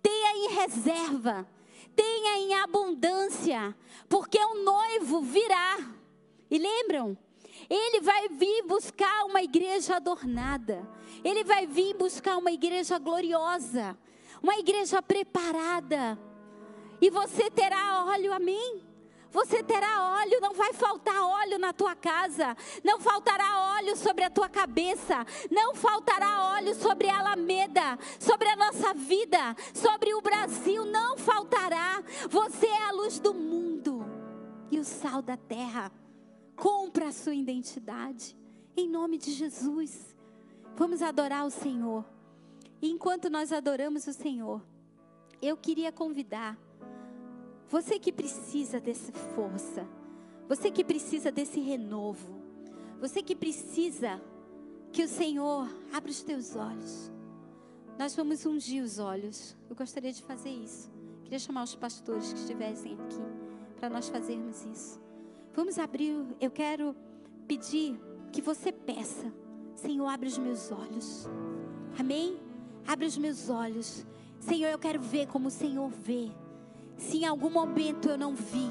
[0.03, 1.47] Tenha em reserva
[1.95, 3.75] tenha em abundância,
[4.09, 5.77] porque o noivo virá.
[6.49, 7.17] E lembram?
[7.69, 10.87] Ele vai vir buscar uma igreja adornada.
[11.23, 13.97] Ele vai vir buscar uma igreja gloriosa,
[14.41, 16.17] uma igreja preparada.
[17.01, 18.83] E você terá óleo, amém?
[19.35, 24.29] Você terá óleo, não vai faltar óleo na tua casa, não faltará óleo sobre a
[24.29, 30.85] tua cabeça, não faltará óleo sobre a Alameda, sobre a nossa vida, sobre o Brasil,
[30.85, 32.01] não faltará.
[32.29, 34.05] Você é a luz do mundo
[34.71, 35.91] e o sal da terra.
[36.55, 38.37] Compra a sua identidade,
[38.77, 40.15] em nome de Jesus.
[40.77, 42.05] Vamos adorar o Senhor.
[42.81, 44.65] E enquanto nós adoramos o Senhor,
[45.41, 46.57] eu queria convidar
[47.69, 49.87] você que precisa dessa força,
[50.47, 52.41] você que precisa desse renovo,
[52.99, 54.21] você que precisa
[54.91, 57.11] que o Senhor abra os teus olhos.
[57.97, 59.55] Nós vamos ungir os olhos.
[59.69, 60.91] Eu gostaria de fazer isso.
[61.23, 63.21] Queria chamar os pastores que estivessem aqui
[63.77, 65.01] para nós fazermos isso.
[65.53, 66.25] Vamos abrir.
[66.39, 66.95] Eu quero
[67.47, 67.99] pedir
[68.31, 69.33] que você peça,
[69.75, 71.27] Senhor, abre os meus olhos.
[71.97, 72.37] Amém?
[72.85, 74.05] Abre os meus olhos.
[74.39, 76.29] Senhor, eu quero ver como o Senhor vê.
[76.97, 78.69] Se em algum momento eu não vi,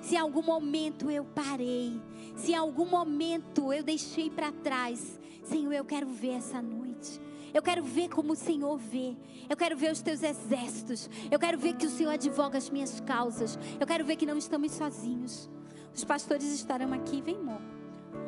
[0.00, 2.00] se em algum momento eu parei,
[2.36, 7.20] se em algum momento eu deixei para trás, Senhor, eu quero ver essa noite.
[7.52, 9.16] Eu quero ver como o Senhor vê.
[9.48, 11.10] Eu quero ver os teus exércitos.
[11.30, 13.58] Eu quero ver que o Senhor advoga as minhas causas.
[13.80, 15.50] Eu quero ver que não estamos sozinhos.
[15.92, 17.20] Os pastores estarão aqui.
[17.20, 17.60] Vem, amor.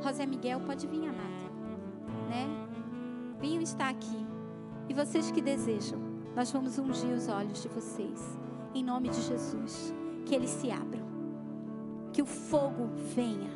[0.03, 1.53] José Miguel, pode vir, amado.
[2.29, 2.49] Né?
[3.41, 4.27] Vinham está aqui.
[4.89, 6.01] E vocês que desejam,
[6.35, 8.42] nós vamos ungir os olhos de vocês
[8.75, 9.95] em nome de Jesus.
[10.27, 11.03] Que eles se abram.
[12.13, 13.51] Que o fogo venha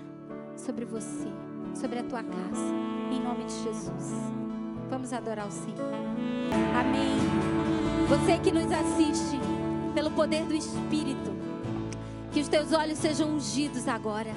[0.57, 1.29] sobre você,
[1.75, 2.75] sobre a tua casa,
[3.13, 4.15] em nome de Jesus.
[4.89, 5.93] Vamos adorar o Senhor.
[6.79, 7.17] Amém.
[8.09, 9.39] Você que nos assiste,
[9.95, 11.35] pelo poder do Espírito,
[12.33, 14.31] que os teus olhos sejam ungidos agora.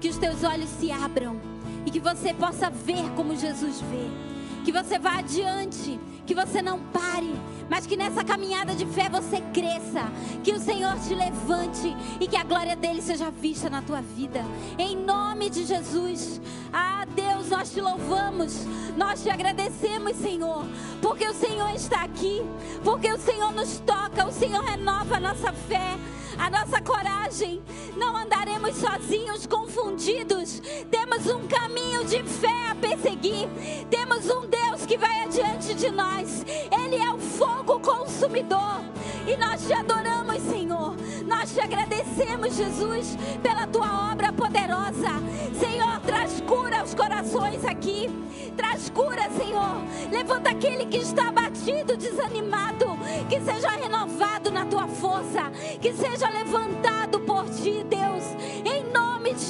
[0.00, 1.36] Que os teus olhos se abram
[1.84, 4.27] e que você possa ver como Jesus vê.
[4.64, 7.34] Que você vá adiante, que você não pare,
[7.70, 10.10] mas que nessa caminhada de fé você cresça,
[10.44, 14.44] que o Senhor te levante e que a glória dele seja vista na tua vida.
[14.78, 16.40] Em nome de Jesus.
[16.72, 20.66] Ah, Deus, nós te louvamos, nós te agradecemos, Senhor,
[21.00, 22.42] porque o Senhor está aqui,
[22.84, 25.96] porque o Senhor nos toca, o Senhor renova a nossa fé
[26.38, 27.62] a nossa coragem.
[27.96, 30.62] Não andaremos sozinhos, confundidos.
[30.90, 33.48] Temos um caminho de fé a perseguir.
[33.90, 36.44] Temos um Deus que vai adiante de nós.
[36.70, 38.82] Ele é o fogo consumidor.
[39.26, 40.96] E nós te adoramos, Senhor.
[41.24, 45.12] Nós te agradecemos, Jesus, pela tua obra poderosa.
[45.58, 48.10] Senhor, traz cura aos corações aqui.
[48.56, 49.82] Traz cura, Senhor.
[50.10, 52.86] Levanta aquele que está abatido, desanimado.
[53.28, 55.50] Que seja renovado na tua força.
[55.80, 58.24] Que seja levantado por ti, Deus.
[58.64, 58.77] Em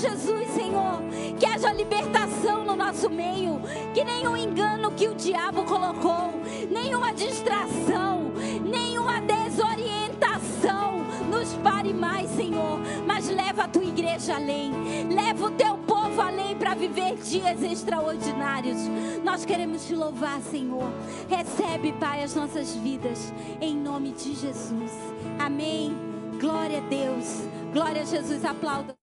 [0.00, 1.02] Jesus, Senhor.
[1.38, 3.60] Que haja libertação no nosso meio.
[3.92, 6.32] Que nenhum engano que o diabo colocou,
[6.70, 8.32] nenhuma distração,
[8.64, 12.78] nenhuma desorientação nos pare mais, Senhor.
[13.06, 14.72] Mas leva a tua igreja além.
[15.08, 18.78] Leva o teu povo além para viver dias extraordinários.
[19.24, 20.90] Nós queremos te louvar, Senhor.
[21.28, 23.32] Recebe, Pai, as nossas vidas.
[23.60, 24.92] Em nome de Jesus.
[25.38, 25.96] Amém.
[26.40, 27.48] Glória a Deus.
[27.72, 28.44] Glória a Jesus.
[28.44, 29.07] Aplauda.